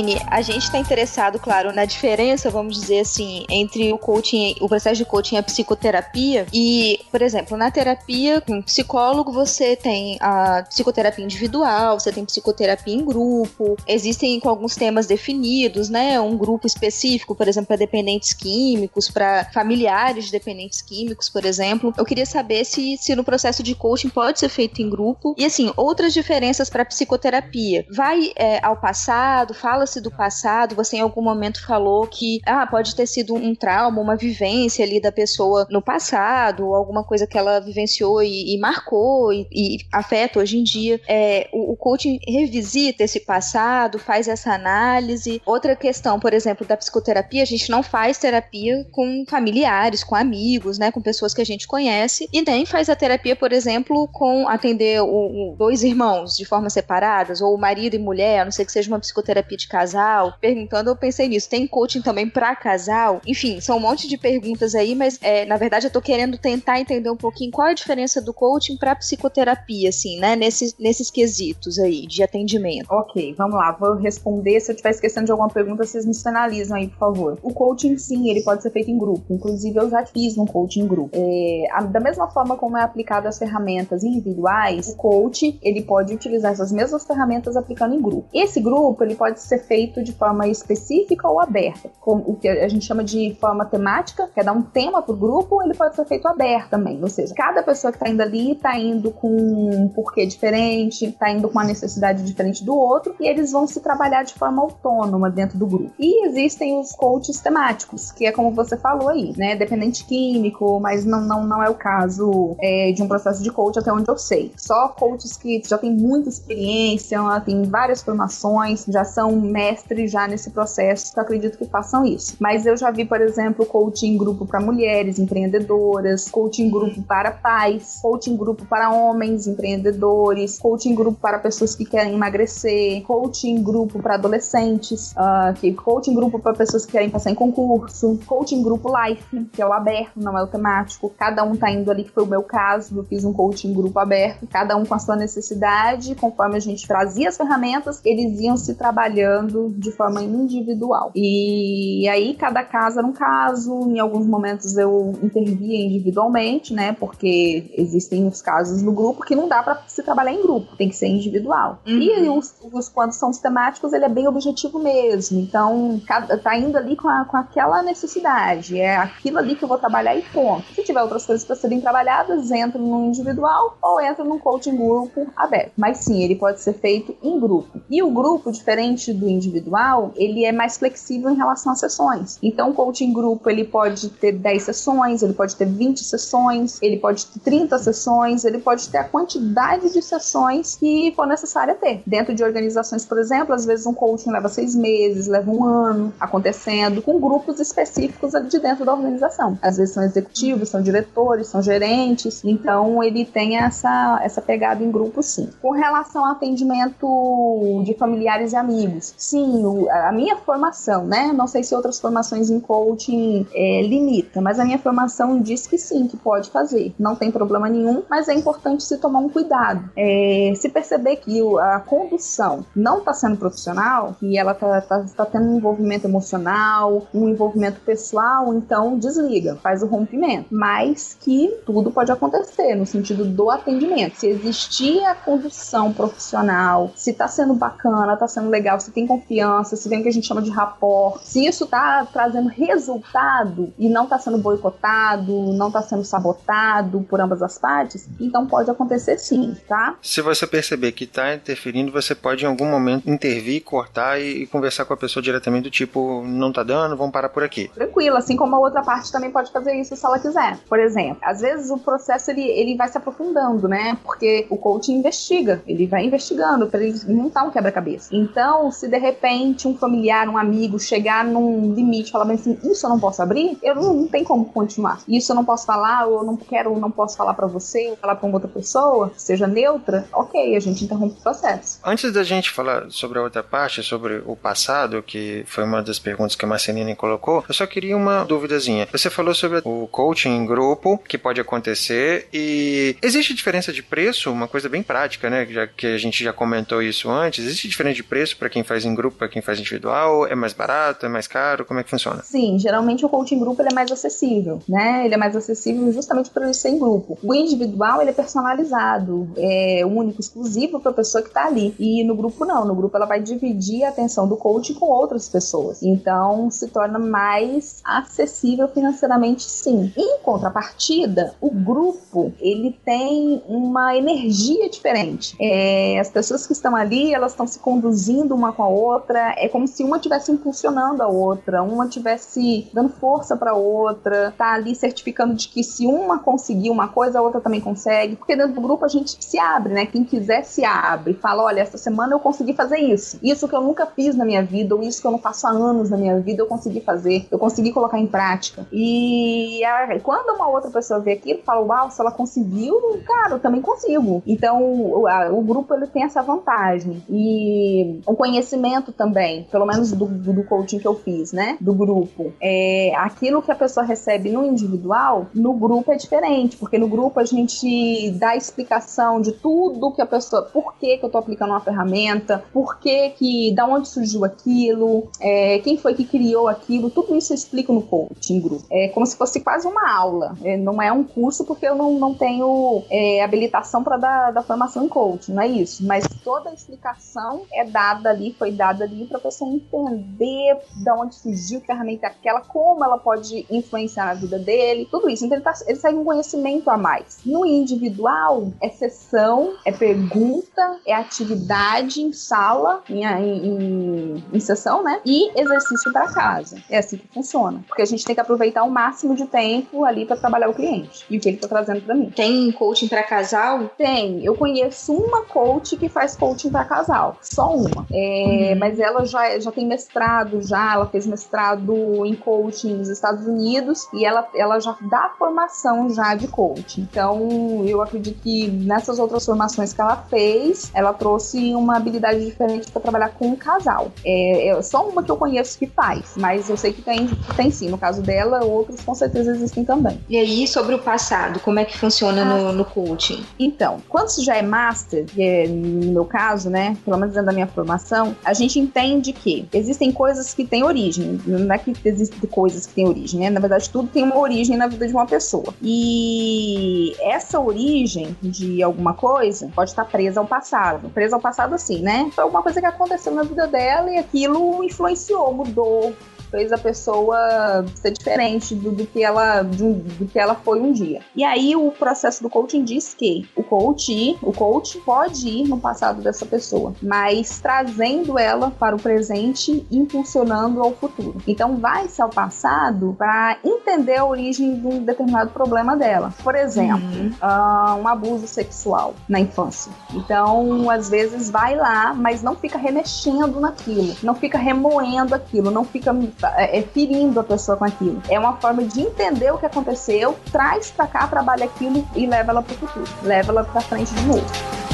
[0.00, 4.68] Aline, a gente está interessado, claro, na diferença, vamos dizer assim, entre o coaching, o
[4.68, 6.46] processo de coaching e a psicoterapia.
[6.52, 12.94] E, por exemplo, na terapia, com psicólogo, você tem a psicoterapia individual, você tem psicoterapia
[12.94, 16.18] em grupo, existem com alguns temas definidos, né?
[16.20, 21.92] Um grupo específico, por exemplo, para dependentes químicos, para familiares de dependentes químicos, por exemplo.
[21.96, 25.34] Eu queria saber se, se no processo de coaching pode ser feito em grupo.
[25.36, 27.84] E, assim, outras diferenças para psicoterapia.
[27.90, 29.52] Vai é, ao passado,
[29.90, 34.00] fala-se do passado, você em algum momento falou que ah, pode ter sido um trauma,
[34.00, 39.32] uma vivência ali da pessoa no passado, alguma coisa que ela vivenciou e, e marcou
[39.32, 41.00] e, e, afeta hoje em dia.
[41.08, 45.42] É, o, o coaching revisita esse passado, faz essa análise.
[45.44, 50.78] Outra questão, por exemplo, da psicoterapia, a gente não faz terapia com familiares, com amigos,
[50.78, 54.48] né, com pessoas que a gente conhece, e nem faz a terapia, por exemplo, com
[54.48, 58.64] atender o, o dois irmãos de forma separadas, ou marido e mulher, a não ser
[58.64, 61.48] que seja uma psicoterapia terapia de casal, perguntando, eu pensei nisso.
[61.48, 63.20] Tem coaching também para casal?
[63.26, 66.80] Enfim, são um monte de perguntas aí, mas é, na verdade eu tô querendo tentar
[66.80, 70.34] entender um pouquinho qual é a diferença do coaching para psicoterapia, assim, né?
[70.34, 72.86] Nesses, nesses quesitos aí de atendimento.
[72.90, 74.60] Ok, vamos lá, vou responder.
[74.60, 77.38] Se eu estiver esquecendo de alguma pergunta, vocês me sinalizam aí, por favor.
[77.42, 79.22] O coaching, sim, ele pode ser feito em grupo.
[79.30, 81.10] Inclusive, eu já fiz um coaching em grupo.
[81.14, 86.12] É, a, da mesma forma como é aplicado as ferramentas individuais, o coach, ele pode
[86.12, 88.28] utilizar essas mesmas ferramentas aplicando em grupo.
[88.34, 92.68] Esse grupo, ele pode ser feito de forma específica ou aberta, com o que a
[92.68, 95.94] gente chama de forma temática, que é dar um tema para o grupo, ele pode
[95.94, 99.28] ser feito aberto também, ou seja, cada pessoa que está indo ali está indo com
[99.28, 103.80] um porquê diferente, está indo com uma necessidade diferente do outro, e eles vão se
[103.80, 105.92] trabalhar de forma autônoma dentro do grupo.
[105.98, 111.04] E existem os coaches temáticos, que é como você falou aí, né, dependente químico, mas
[111.04, 114.16] não, não, não é o caso é, de um processo de coach até onde eu
[114.16, 114.52] sei.
[114.56, 120.50] Só coaches que já têm muita experiência, têm várias formações, já são mestres já nesse
[120.50, 122.36] processo, que eu acredito que façam isso.
[122.38, 127.98] Mas eu já vi, por exemplo, coaching grupo para mulheres empreendedoras, coaching grupo para pais,
[128.00, 134.14] coaching grupo para homens empreendedores, coaching grupo para pessoas que querem emagrecer, coaching grupo para
[134.14, 139.44] adolescentes, uh, que coaching grupo para pessoas que querem passar em concurso, coaching grupo life,
[139.52, 141.12] que é o aberto, não é o temático.
[141.18, 143.98] Cada um tá indo ali, que foi o meu caso, eu fiz um coaching grupo
[143.98, 148.56] aberto, cada um com a sua necessidade, conforme a gente trazia as ferramentas, eles iam
[148.56, 151.10] se trabalhando trabalhando de forma individual.
[151.14, 156.92] E aí, cada caso era um caso, em alguns momentos eu intervia individualmente, né?
[156.92, 160.88] Porque existem os casos no grupo que não dá para se trabalhar em grupo, tem
[160.88, 161.80] que ser individual.
[161.86, 161.98] Uhum.
[161.98, 165.40] E os, os quando são sistemáticos, ele é bem objetivo mesmo.
[165.40, 168.78] Então, cada, tá indo ali com, a, com aquela necessidade.
[168.78, 170.64] É aquilo ali que eu vou trabalhar e ponto.
[170.74, 175.26] Se tiver outras coisas para serem trabalhadas, entra no individual ou entra num coaching grupo
[175.36, 175.72] aberto.
[175.76, 177.80] Mas sim, ele pode ser feito em grupo.
[177.88, 182.38] E o grupo, diferente do individual, ele é mais flexível em relação às sessões.
[182.42, 186.98] Então, o coaching grupo, ele pode ter 10 sessões, ele pode ter 20 sessões, ele
[186.98, 192.02] pode ter 30 sessões, ele pode ter a quantidade de sessões que for necessária ter.
[192.06, 196.12] Dentro de organizações, por exemplo, às vezes um coaching leva seis meses, leva um ano
[196.18, 199.58] acontecendo, com grupos específicos de dentro da organização.
[199.62, 204.90] Às vezes são executivos, são diretores, são gerentes, então ele tem essa, essa pegada em
[204.90, 205.48] grupo sim.
[205.60, 211.32] Com relação ao atendimento de familiares e amigos, sim, o- a minha formação, né?
[211.32, 215.76] Não sei se outras formações em coaching é, limita, mas a minha formação diz que
[215.78, 216.94] sim, que pode fazer.
[216.98, 219.90] Não tem problema nenhum, mas é importante se tomar um cuidado.
[219.96, 225.26] É, se perceber que a condução não está sendo profissional, que ela está tá, tá
[225.26, 230.46] tendo um envolvimento emocional, um envolvimento pessoal, então desliga, faz o rompimento.
[230.50, 234.16] Mas que tudo pode acontecer no sentido do atendimento.
[234.16, 239.74] Se existir a condução profissional, se tá sendo bacana, tá sendo legal, se tem confiança,
[239.74, 243.88] se tem o que a gente chama de rapport, se isso tá trazendo resultado e
[243.88, 249.18] não tá sendo boicotado, não tá sendo sabotado por ambas as partes, então pode acontecer
[249.18, 249.96] sim, tá?
[250.00, 254.46] Se você perceber que está interferindo, você pode em algum momento intervir, cortar e, e
[254.46, 257.68] conversar com a pessoa diretamente do tipo, não tá dando, vamos parar por aqui.
[257.74, 260.56] tranquilo, assim como a outra parte também pode fazer isso se ela quiser.
[260.68, 263.98] Por exemplo, às vezes o processo ele, ele vai se aprofundando, né?
[264.04, 268.14] Porque o coach investiga, ele vai investigando para ele montar um quebra-cabeça.
[268.14, 272.86] Então, se de repente um familiar, um amigo chegar num limite falar bem assim, isso
[272.86, 275.00] eu não posso abrir, eu não, não tem como continuar.
[275.08, 277.96] Isso eu não posso falar, ou eu não quero, não posso falar para você, ou
[277.96, 281.80] falar uma outra pessoa, seja neutra, ok, a gente interrompe o processo.
[281.84, 285.98] Antes da gente falar sobre a outra parte, sobre o passado, que foi uma das
[285.98, 288.86] perguntas que a Marcelina colocou, eu só queria uma duvidazinha.
[288.92, 294.30] Você falou sobre o coaching em grupo, que pode acontecer, e existe diferença de preço?
[294.30, 295.46] Uma coisa bem prática, né?
[295.46, 297.44] Já que a gente já comentou isso antes.
[297.44, 300.26] Existe diferença de preço para quem faz em grupo, para quem faz individual?
[300.26, 301.06] É mais barato?
[301.06, 301.64] É mais caro?
[301.64, 302.22] Como é que funciona?
[302.22, 305.04] Sim, geralmente o coaching em grupo é mais acessível, né?
[305.04, 307.18] Ele é mais acessível justamente por ele ser em grupo.
[307.22, 311.74] O individual ele é personalizado, é único, exclusivo para a pessoa que está ali.
[311.78, 315.28] E no grupo não, no grupo ela vai dividir a atenção do coaching com outras
[315.28, 315.82] pessoas.
[315.82, 319.92] Então se torna mais acessível financeiramente, sim.
[319.96, 325.36] Em contrapartida, o grupo ele tem uma energia diferente.
[325.40, 329.34] É, as pessoas que estão ali elas estão se conduzindo uma com a outra.
[329.36, 334.54] É como se uma estivesse impulsionando a outra, uma estivesse dando força para outra, tá
[334.54, 338.16] ali certificando de que se uma conseguir uma coisa, a outra também consegue.
[338.16, 339.86] Porque dentro do grupo a gente se abre, né?
[339.86, 341.14] Quem quiser se abre.
[341.14, 343.18] Fala: olha, essa semana eu consegui fazer isso.
[343.22, 345.50] Isso que eu nunca fiz na minha vida, ou isso que eu não faço há
[345.50, 347.26] anos na minha vida, eu consegui fazer.
[347.30, 348.66] Eu consegui colocar em prática.
[348.72, 352.74] E a- quando uma outra pessoa vê aquilo, fala: uau, se ela conseguiu,
[353.06, 354.22] cara, eu também consigo.
[354.26, 357.02] Então o, a- o grupo ele tem essa vantagem.
[357.08, 358.59] E o conhecimento
[358.92, 361.56] também, pelo menos do, do coaching que eu fiz, né?
[361.60, 362.32] Do grupo.
[362.40, 367.20] É, aquilo que a pessoa recebe no individual, no grupo é diferente, porque no grupo
[367.20, 371.50] a gente dá explicação de tudo que a pessoa, por que, que eu tô aplicando
[371.50, 376.90] uma ferramenta, por que que, da onde surgiu aquilo, é, quem foi que criou aquilo,
[376.90, 378.64] tudo isso eu explico no coaching grupo.
[378.70, 380.36] É como se fosse quase uma aula.
[380.42, 384.42] É, não é um curso porque eu não, não tenho é, habilitação para dar da
[384.42, 385.84] formação em coaching, não é isso.
[385.84, 390.94] Mas toda a explicação é dada ali, foi dada ali para a pessoa entender da
[390.94, 395.24] onde surgiu, que ferramenta aquela, como ela pode influenciar na vida dele, tudo isso.
[395.24, 397.20] Então ele, tá, ele segue um conhecimento a mais.
[397.24, 405.00] No individual, é sessão, é pergunta, é atividade em sala, em, em, em, sessão, né?
[405.04, 406.62] E exercício para casa.
[406.68, 407.64] É assim que funciona.
[407.66, 411.04] Porque a gente tem que aproveitar o máximo de tempo ali para trabalhar o cliente
[411.08, 412.10] e o que ele tá trazendo para mim.
[412.10, 413.70] Tem coaching pra casal?
[413.76, 417.86] Tem, eu conheço uma coach que faz coaching para casal, só uma.
[417.92, 423.26] É, Mas ela já, já tem mestrado, já, ela fez mestrado em coaching nos Estados
[423.26, 426.82] Unidos e ela, ela já dá formação já de coaching.
[426.90, 432.70] Então, eu acredito que nessas outras formações que ela fez, ela trouxe uma habilidade diferente
[432.70, 433.90] para trabalhar com um casal.
[434.04, 437.50] É, é só uma que eu conheço que faz, mas eu sei que tem, tem
[437.50, 437.68] sim.
[437.68, 440.00] No caso dela, outros com certeza existem também.
[440.08, 443.24] E aí, sobre o passado, como é que funciona no, no coaching?
[443.38, 447.26] Então, quando você já é master, que é no meu caso, né, pelo menos dentro
[447.26, 451.20] da minha formação, a gente entende que existem coisas que têm origem.
[451.26, 453.28] Não é que existem coisas que têm origem, né?
[453.28, 455.52] Na verdade, tudo tem uma origem na vida de uma pessoa.
[455.60, 460.88] E essa origem de alguma coisa pode estar presa ao passado.
[460.90, 462.08] Presa ao passado, assim, né?
[462.14, 465.92] Foi alguma coisa que aconteceu na vida dela e aquilo influenciou, mudou,
[466.30, 470.72] fez a pessoa ser diferente do, do que ela do, do, que ela foi um
[470.72, 471.00] dia.
[471.14, 475.58] E aí o processo do coaching diz que o coach, o coach pode ir no
[475.58, 481.16] passado dessa pessoa, mas trazendo ela para o presente, impulsionando ao futuro.
[481.26, 486.12] Então vai-se ao passado para entender a origem de um determinado problema dela.
[486.22, 487.12] Por exemplo, uhum.
[487.22, 489.72] uh, um abuso sexual na infância.
[489.94, 495.64] Então, às vezes vai lá, mas não fica remexendo naquilo, não fica remoendo aquilo, não
[495.64, 495.92] fica
[496.36, 498.02] é, é, ferindo a pessoa com aquilo.
[498.08, 502.32] É uma forma de entender o que aconteceu, traz pra cá, trabalha aquilo e leva
[502.32, 502.86] ela pro futuro.
[503.02, 504.69] Leva ela pra frente de novo.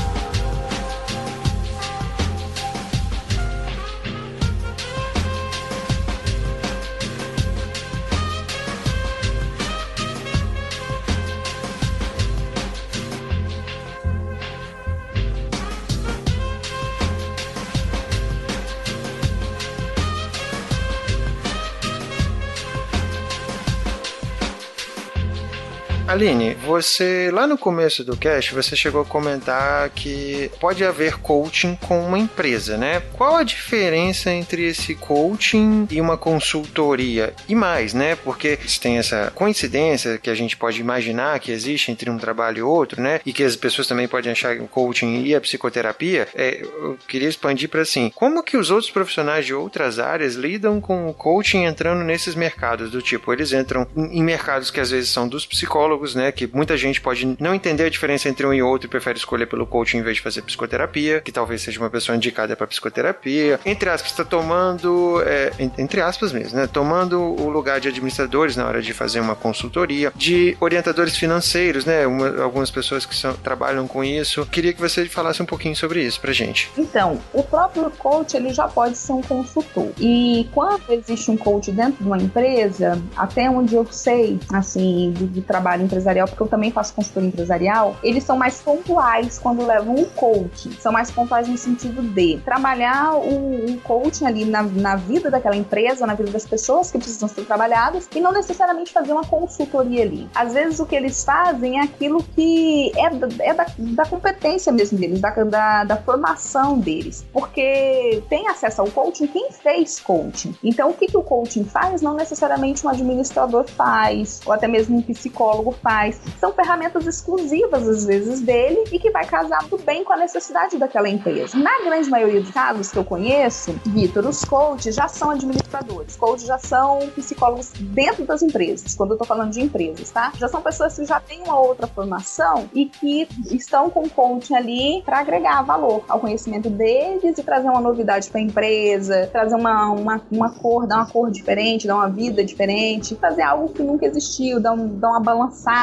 [26.16, 31.76] Aline, você lá no começo do cast você chegou a comentar que pode haver coaching
[31.86, 33.02] com uma empresa, né?
[33.12, 37.34] Qual a diferença entre esse coaching e uma consultoria?
[37.46, 38.16] E mais, né?
[38.16, 42.62] Porque tem essa coincidência que a gente pode imaginar que existe entre um trabalho e
[42.62, 43.20] outro, né?
[43.26, 46.28] E que as pessoas também podem achar que o coaching e a psicoterapia.
[46.34, 50.80] É, eu queria expandir para assim, como que os outros profissionais de outras áreas lidam
[50.80, 55.10] com o coaching entrando nesses mercados do tipo, eles entram em mercados que às vezes
[55.10, 56.32] são dos psicólogos né?
[56.32, 59.46] Que muita gente pode não entender a diferença entre um e outro e prefere escolher
[59.46, 63.60] pelo coaching em vez de fazer psicoterapia, que talvez seja uma pessoa indicada para psicoterapia.
[63.64, 66.66] Entre aspas, está tomando, é, entre aspas mesmo, né?
[66.66, 72.06] Tomando o lugar de administradores na hora de fazer uma consultoria, de orientadores financeiros, né?
[72.06, 74.46] Uma, algumas pessoas que são, trabalham com isso.
[74.46, 76.70] Queria que você falasse um pouquinho sobre isso pra gente.
[76.76, 79.90] Então, o próprio coach ele já pode ser um consultor.
[79.98, 85.26] E quando existe um coach dentro de uma empresa, até onde eu sei, assim, do,
[85.26, 89.94] do trabalho empresarial, porque eu também faço consultoria empresarial, eles são mais pontuais quando levam
[89.94, 90.72] o coaching.
[90.78, 95.56] São mais pontuais no sentido de trabalhar o, o coaching ali na, na vida daquela
[95.56, 100.02] empresa, na vida das pessoas que precisam ser trabalhadas, e não necessariamente fazer uma consultoria
[100.02, 100.28] ali.
[100.34, 103.06] Às vezes o que eles fazem é aquilo que é,
[103.48, 107.24] é da, da competência mesmo deles, da, da, da formação deles.
[107.32, 110.54] Porque tem acesso ao coaching quem fez coaching.
[110.62, 114.98] Então, o que, que o coaching faz, não necessariamente um administrador faz, ou até mesmo
[114.98, 116.20] um psicólogo faz.
[116.40, 120.76] São ferramentas exclusivas, às vezes, dele e que vai casar muito bem com a necessidade
[120.76, 121.56] daquela empresa.
[121.56, 126.48] Na grande maioria dos casos que eu conheço, Vitor, os coaches já são administradores, coaches
[126.48, 130.32] já são psicólogos dentro das empresas, quando eu tô falando de empresas, tá?
[130.36, 135.02] Já são pessoas que já têm uma outra formação e que estão com coaching ali
[135.04, 139.90] para agregar valor ao conhecimento deles e trazer uma novidade para a empresa, trazer uma,
[139.90, 144.04] uma, uma cor, dar uma cor diferente, dar uma vida diferente, fazer algo que nunca
[144.04, 145.75] existiu, dar, um, dar uma balançada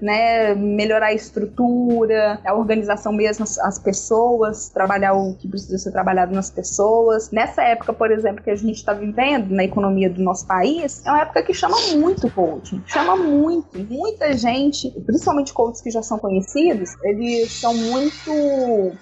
[0.00, 0.54] né?
[0.54, 6.50] Melhorar a estrutura, a organização mesmo, as pessoas, trabalhar o que precisa ser trabalhado nas
[6.50, 7.30] pessoas.
[7.30, 11.10] Nessa época, por exemplo, que a gente está vivendo na economia do nosso país, é
[11.10, 12.82] uma época que chama muito coaching.
[12.86, 13.78] Chama muito.
[13.78, 18.32] Muita gente, principalmente coaches que já são conhecidos, eles são muito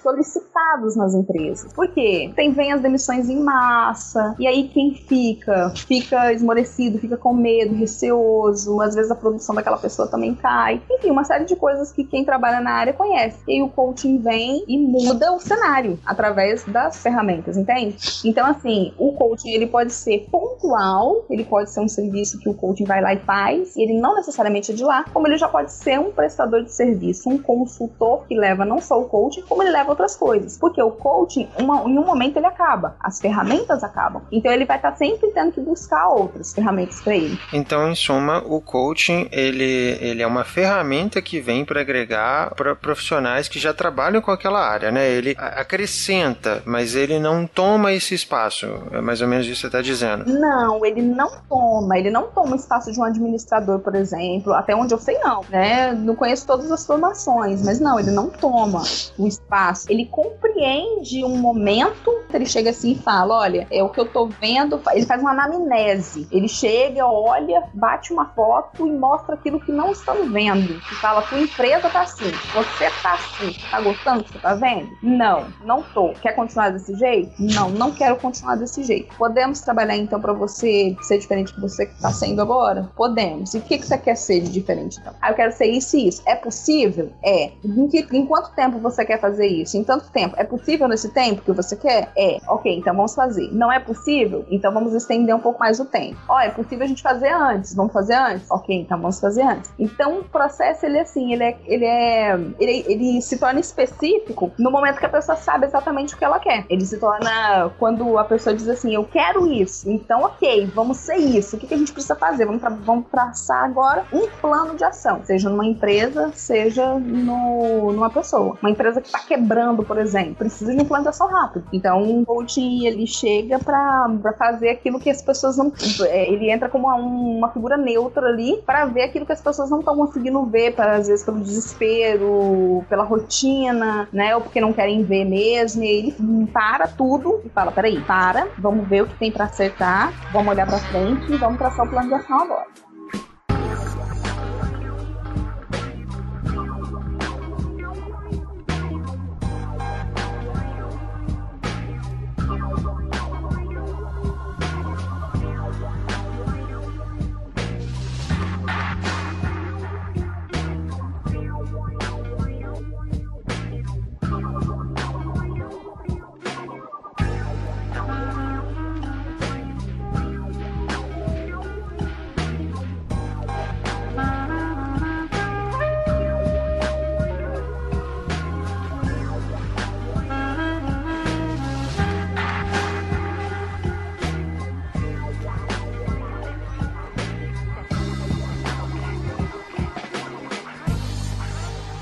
[0.01, 1.73] solicitados nas empresas.
[1.73, 2.31] Por quê?
[2.35, 5.71] Tem, vem as demissões em massa, e aí quem fica?
[5.75, 10.81] Fica esmorecido, fica com medo, receoso, às vezes a produção daquela pessoa também cai.
[10.89, 13.37] Enfim, uma série de coisas que quem trabalha na área conhece.
[13.47, 17.97] E aí o coaching vem e muda o cenário através das ferramentas, entende?
[18.23, 22.53] Então, assim, o coaching ele pode ser pontual, ele pode ser um serviço que o
[22.53, 25.47] coaching vai lá e faz, e ele não necessariamente é de lá, como ele já
[25.47, 29.63] pode ser um prestador de serviço, um consultor que leva não só o coaching, como
[29.63, 30.57] ele leva outras coisas.
[30.57, 34.21] Porque o coaching, uma, em um momento, ele acaba, as ferramentas acabam.
[34.31, 37.37] Então, ele vai estar sempre tendo que buscar outras ferramentas para ele.
[37.53, 42.75] Então, em suma, o coaching, ele ele é uma ferramenta que vem para agregar para
[42.75, 45.07] profissionais que já trabalham com aquela área, né?
[45.09, 48.67] Ele acrescenta, mas ele não toma esse espaço.
[48.91, 50.25] É mais ou menos isso que você está dizendo.
[50.25, 51.97] Não, ele não toma.
[51.97, 54.53] Ele não toma o espaço de um administrador, por exemplo.
[54.53, 55.41] Até onde eu sei, não.
[55.49, 55.93] Né?
[55.93, 58.81] Não conheço todas as formações, mas não, ele não toma
[59.17, 59.85] o espaço.
[59.89, 64.27] Ele compreende um momento, ele chega assim e fala: olha, é o que eu tô
[64.27, 64.81] vendo.
[64.91, 66.27] Ele faz uma anamnese.
[66.31, 70.79] Ele chega, olha, bate uma foto e mostra aquilo que não estamos vendo.
[70.81, 74.55] Que fala, tua empresa tá assim, você tá assim, tá gostando do que você tá
[74.55, 74.89] vendo?
[75.03, 76.13] Não, não tô.
[76.21, 77.31] Quer continuar desse jeito?
[77.39, 79.15] Não, não quero continuar desse jeito.
[79.17, 82.89] Podemos trabalhar então para você ser diferente do que você tá sendo agora?
[82.95, 83.53] Podemos.
[83.53, 85.13] E o que, que você quer ser de diferente então?
[85.21, 86.21] Ah, eu quero ser isso e isso.
[86.25, 87.11] É possível?
[87.23, 87.51] É.
[87.63, 89.77] Em, que, em quanto tempo você quer fazer isso?
[89.77, 90.35] Em tanto tempo.
[90.37, 92.11] É possível nesse tempo que você quer?
[92.17, 92.39] É.
[92.47, 93.49] Ok, então vamos fazer.
[93.51, 94.45] Não é possível?
[94.49, 96.17] Então vamos estender um pouco mais o tempo.
[96.27, 97.73] Ó, é possível a gente fazer antes.
[97.73, 98.49] Vamos fazer antes?
[98.49, 99.71] Ok, então vamos fazer antes.
[99.77, 101.57] Então o processo, ele é assim, ele é.
[101.65, 106.17] Ele, é, ele, ele se torna específico no momento que a pessoa sabe exatamente o
[106.17, 106.65] que ela quer.
[106.69, 109.89] Ele se torna quando a pessoa diz assim, eu quero isso.
[109.89, 111.55] Então, ok, vamos ser isso.
[111.55, 112.45] O que, que a gente precisa fazer?
[112.45, 115.21] Vamos, tra vamos traçar agora um plano de ação.
[115.23, 118.57] Seja numa empresa, seja no, numa pessoa.
[118.61, 121.65] Uma empresa que está quebrando, por exemplo, precisa de um plano de ação rápido.
[121.71, 125.71] Então, o coaching, ele chega para fazer aquilo que as pessoas não...
[126.01, 129.69] É, ele entra como uma, uma figura neutra ali para ver aquilo que as pessoas
[129.69, 134.35] não estão conseguindo ver, para, às vezes pelo desespero, pela rotina, né?
[134.35, 135.83] Ou porque não querem ver mesmo.
[135.83, 140.11] E ele para tudo e fala: peraí, para, vamos ver o que tem para acertar,
[140.31, 142.84] vamos olhar para frente e vamos traçar o plano de ação agora.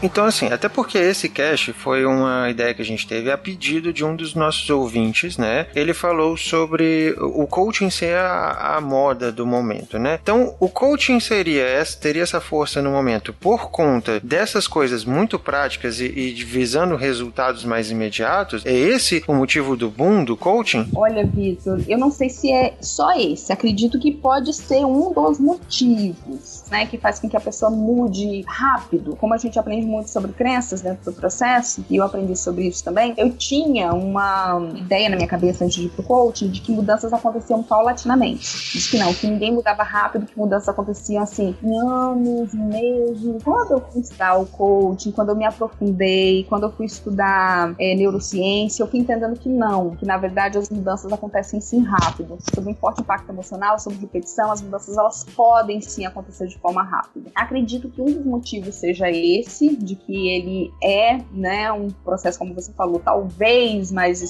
[0.04, 3.94] Então, assim, até porque esse cast foi uma ideia que a gente teve a pedido
[3.94, 5.68] de um dos nossos ouvintes, né?
[5.74, 10.20] Ele falou sobre o coaching ser a, a moda do momento, né?
[10.22, 15.40] Então, o coaching seria essa, teria essa força no momento por conta dessas coisas muito
[15.40, 18.66] práticas e, e visando resultados mais imediatos.
[18.66, 20.86] É esse o motivo do boom do coaching?
[20.94, 23.54] Olha, Vitor, eu não sei se é só esse.
[23.54, 28.44] Acredito que pode ser um dos motivos, né, que faz com que a pessoa mude
[28.46, 29.16] rápido.
[29.16, 32.84] Como a gente aprende muito sobre crenças dentro do processo, e eu aprendi sobre isso
[32.84, 36.72] também, eu tinha uma ideia na minha cabeça antes de ir pro coaching de que
[36.72, 38.42] mudanças aconteciam paulatinamente.
[38.74, 43.44] Diz que não, que ninguém mudava rápido, que mudanças aconteciam assim, em anos, meses.
[43.44, 47.96] Quando eu fui estudar o coaching, quando eu me aprofundei, quando eu fui estudar é,
[47.96, 52.38] neurociência, eu fui entendendo que não, que na verdade as mudanças acontecem sim rápido.
[52.54, 56.84] Sob um forte impacto emocional, sob repetição, as mudanças elas podem sim acontecer de forma
[56.84, 57.32] rápida.
[57.36, 62.54] Acredito que um dos motivos seja esse, de que ele é, né, um processo, como
[62.54, 64.22] você falou, talvez mais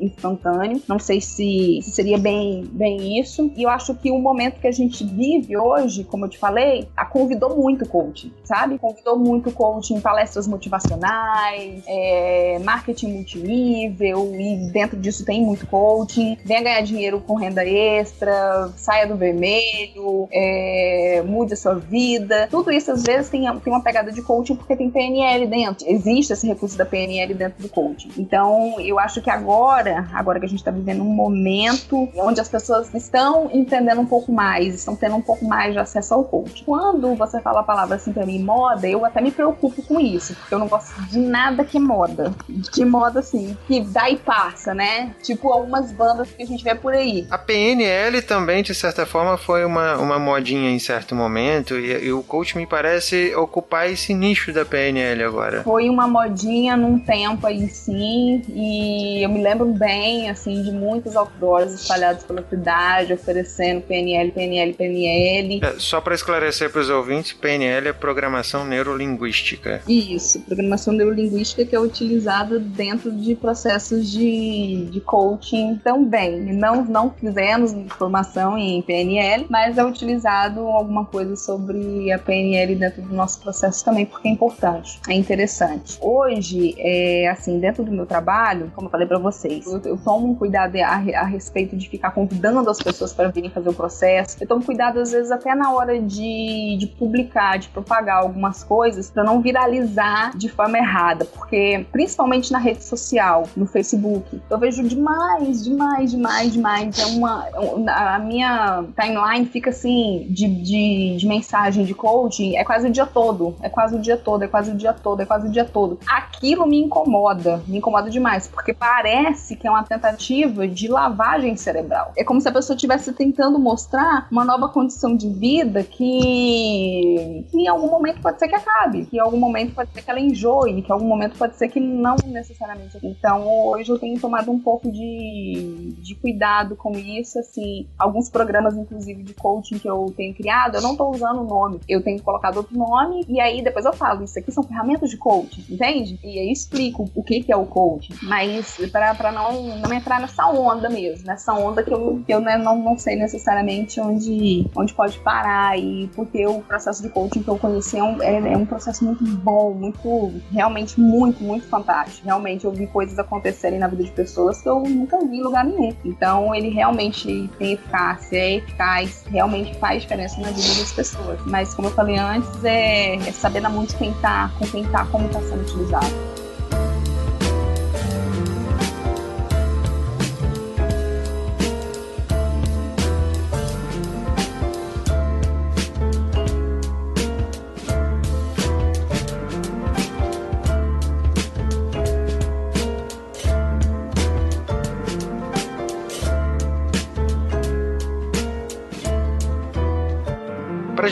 [0.00, 0.82] instantâneo.
[0.88, 3.50] Não sei se, se seria bem, bem isso.
[3.56, 6.88] E eu acho que o momento que a gente vive hoje, como eu te falei,
[6.96, 8.78] a convidou muito o coaching, sabe?
[8.78, 15.66] Convidou muito o coaching em palestras motivacionais, é, marketing multinível, e dentro disso tem muito
[15.66, 16.36] coaching.
[16.44, 22.48] Venha ganhar dinheiro com renda extra, saia do vermelho, é, mude a sua vida.
[22.50, 25.86] Tudo isso às vezes tem, tem uma pegada de coaching porque tem PNL dentro.
[25.88, 28.10] Existe esse recurso da PNL dentro do coaching.
[28.16, 32.48] Então, eu acho que agora, agora que a gente está vivendo um momento onde as
[32.48, 36.64] pessoas estão entendendo um pouco mais, estão tendo um pouco mais de acesso ao coaching.
[36.64, 40.34] Quando você fala a palavra assim para mim, moda, eu até me preocupo com isso,
[40.34, 42.32] porque eu não gosto de nada que é moda.
[42.48, 45.14] De moda assim, que dá e passa, né?
[45.22, 47.26] Tipo algumas bandas que a gente vê por aí.
[47.30, 52.12] A PNL também, de certa forma, foi uma, uma modinha em certo momento, e, e
[52.12, 54.77] o coach me parece ocupar esse nicho da PNL
[55.26, 55.62] agora.
[55.62, 61.16] Foi uma modinha num tempo aí sim, e eu me lembro bem, assim, de muitos
[61.16, 65.60] outdoors espalhados pela cidade, oferecendo PNL, PNL, PNL.
[65.62, 69.82] É, só para esclarecer para os ouvintes, PNL é Programação Neurolinguística.
[69.88, 76.52] Isso, Programação Neurolinguística que é utilizada dentro de processos de, de coaching também.
[76.54, 83.02] Não, não fizemos formação em PNL, mas é utilizado alguma coisa sobre a PNL dentro
[83.02, 84.67] do nosso processo também, porque é importante
[85.08, 85.98] é interessante.
[86.00, 90.30] Hoje, é, assim, dentro do meu trabalho, como eu falei para vocês, eu, eu, tomo
[90.30, 94.36] um cuidado a, a, respeito de ficar convidando as pessoas para virem fazer o processo.
[94.40, 99.10] Eu tomo cuidado, às vezes, até na hora de, de publicar, de propagar algumas coisas,
[99.10, 104.82] para não viralizar de forma errada, porque principalmente na rede social, no Facebook, eu vejo
[104.82, 106.98] demais, demais, demais, demais.
[106.98, 107.46] É uma.
[107.88, 113.06] A minha timeline fica assim, de, de, de mensagem de coaching, é quase o dia
[113.06, 113.56] todo.
[113.62, 115.98] É quase o dia todo, é quase o dia todo, é quase o dia todo.
[116.08, 122.12] Aquilo me incomoda, me incomoda demais, porque parece que é uma tentativa de lavagem cerebral.
[122.16, 127.58] É como se a pessoa estivesse tentando mostrar uma nova condição de vida que, que
[127.58, 130.20] em algum momento pode ser que acabe, que em algum momento pode ser que ela
[130.20, 132.98] enjoe, que em algum momento pode ser que não necessariamente.
[133.02, 138.76] Então, hoje eu tenho tomado um pouco de, de cuidado com isso, assim, alguns programas,
[138.76, 142.22] inclusive, de coaching que eu tenho criado, eu não tô usando o nome, eu tenho
[142.22, 146.18] colocado outro nome, e aí depois eu falo, isso aqui são ferramentas de coaching, entende?
[146.22, 150.46] E aí explico o que, que é o coaching, mas para não, não entrar nessa
[150.46, 154.94] onda mesmo, nessa onda que eu, que eu né, não, não sei necessariamente onde, onde
[154.94, 158.56] pode parar, e porque o processo de coaching que eu conheci é um, é, é
[158.56, 162.24] um processo muito bom, muito, realmente muito, muito fantástico.
[162.24, 165.64] Realmente eu vi coisas acontecerem na vida de pessoas que eu nunca vi em lugar
[165.64, 165.94] nenhum.
[166.04, 171.40] Então ele realmente tem eficácia, é eficaz, realmente faz diferença na vida das pessoas.
[171.46, 174.27] Mas como eu falei antes, é, é saber na muito quem tá,
[174.58, 176.06] com quem tá, como tá sendo utilizado.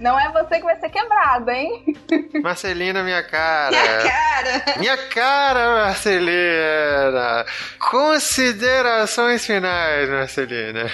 [0.00, 1.96] Não é você que vai ser quebrado, hein?
[2.42, 3.70] Marcelina, minha cara.
[3.70, 4.78] Minha cara.
[4.78, 7.46] Minha cara, Marcelina.
[7.90, 10.90] Considerações finais, Marcelina.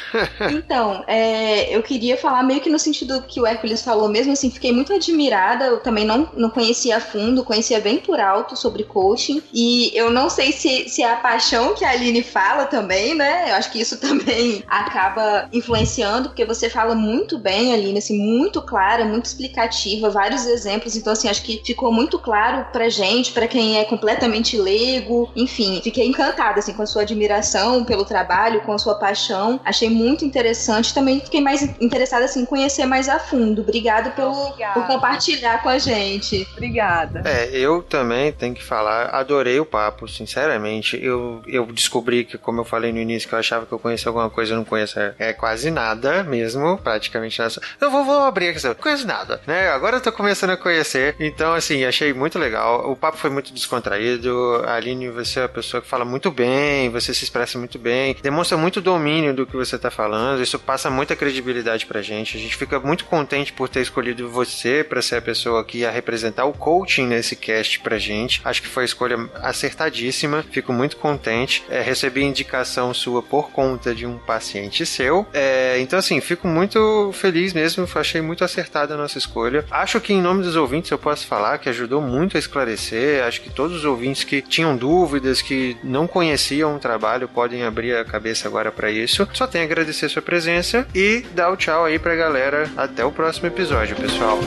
[0.51, 4.51] Então, é, eu queria falar meio que no sentido que o Hércules falou mesmo, assim,
[4.51, 5.67] fiquei muito admirada.
[5.67, 9.43] Eu também não, não conhecia a fundo, conhecia bem por alto sobre coaching.
[9.53, 13.51] E eu não sei se, se é a paixão que a Aline fala também, né?
[13.51, 18.63] Eu acho que isso também acaba influenciando, porque você fala muito bem, Aline, assim, muito
[18.95, 20.97] clara, muito explicativa, vários exemplos.
[20.97, 25.31] Então, assim, acho que ficou muito claro pra gente, pra quem é completamente leigo.
[25.35, 29.61] Enfim, fiquei encantada, assim, com a sua admiração pelo trabalho, com a sua paixão.
[29.65, 30.95] Achei muito interessante.
[30.95, 33.63] Também fiquei mais interessada, assim, em conhecer mais a fundo.
[33.63, 36.47] Obrigado pelo, por compartilhar com a gente.
[36.53, 37.23] Obrigada.
[37.25, 41.03] É, eu também tenho que falar, adorei o papo, sinceramente.
[41.03, 44.09] Eu, eu descobri que, como eu falei no início, que eu achava que eu conhecia
[44.09, 47.55] alguma coisa, eu não conheço é, quase nada mesmo, praticamente nada.
[47.81, 49.71] Eu vou, vou abrir aqui, conheço nada, né?
[49.71, 52.91] Agora eu tô começando a conhecer, então, assim, achei muito legal.
[52.91, 54.63] O papo foi muito descontraído.
[54.67, 58.17] A Aline, você é uma pessoa que fala muito bem, você se expressa muito bem,
[58.23, 60.43] demonstra muito domínio do que você tá falando.
[60.43, 62.37] Isso passa muita credibilidade pra gente.
[62.37, 65.91] A gente fica muito contente por ter escolhido você para ser a pessoa que ia
[65.91, 68.43] representar o coaching nesse cast pra gente.
[68.45, 70.45] Acho que foi a escolha acertadíssima.
[70.51, 71.65] Fico muito contente.
[71.71, 75.27] É, recebi indicação sua por conta de um paciente seu.
[75.33, 77.89] É, então, assim, fico muito feliz mesmo.
[77.95, 78.45] Achei muito
[78.75, 79.65] acertada a nossa escolha.
[79.71, 83.23] Acho que, em nome dos ouvintes, eu posso falar que ajudou muito a esclarecer.
[83.25, 87.95] Acho que todos os ouvintes que tinham dúvidas, que não conheciam o trabalho, podem abrir
[87.95, 89.29] a cabeça agora para isso.
[89.33, 92.69] Só tenho a agradecer a sua presença e dar o tchau aí pra galera.
[92.77, 94.39] Até o próximo episódio, pessoal.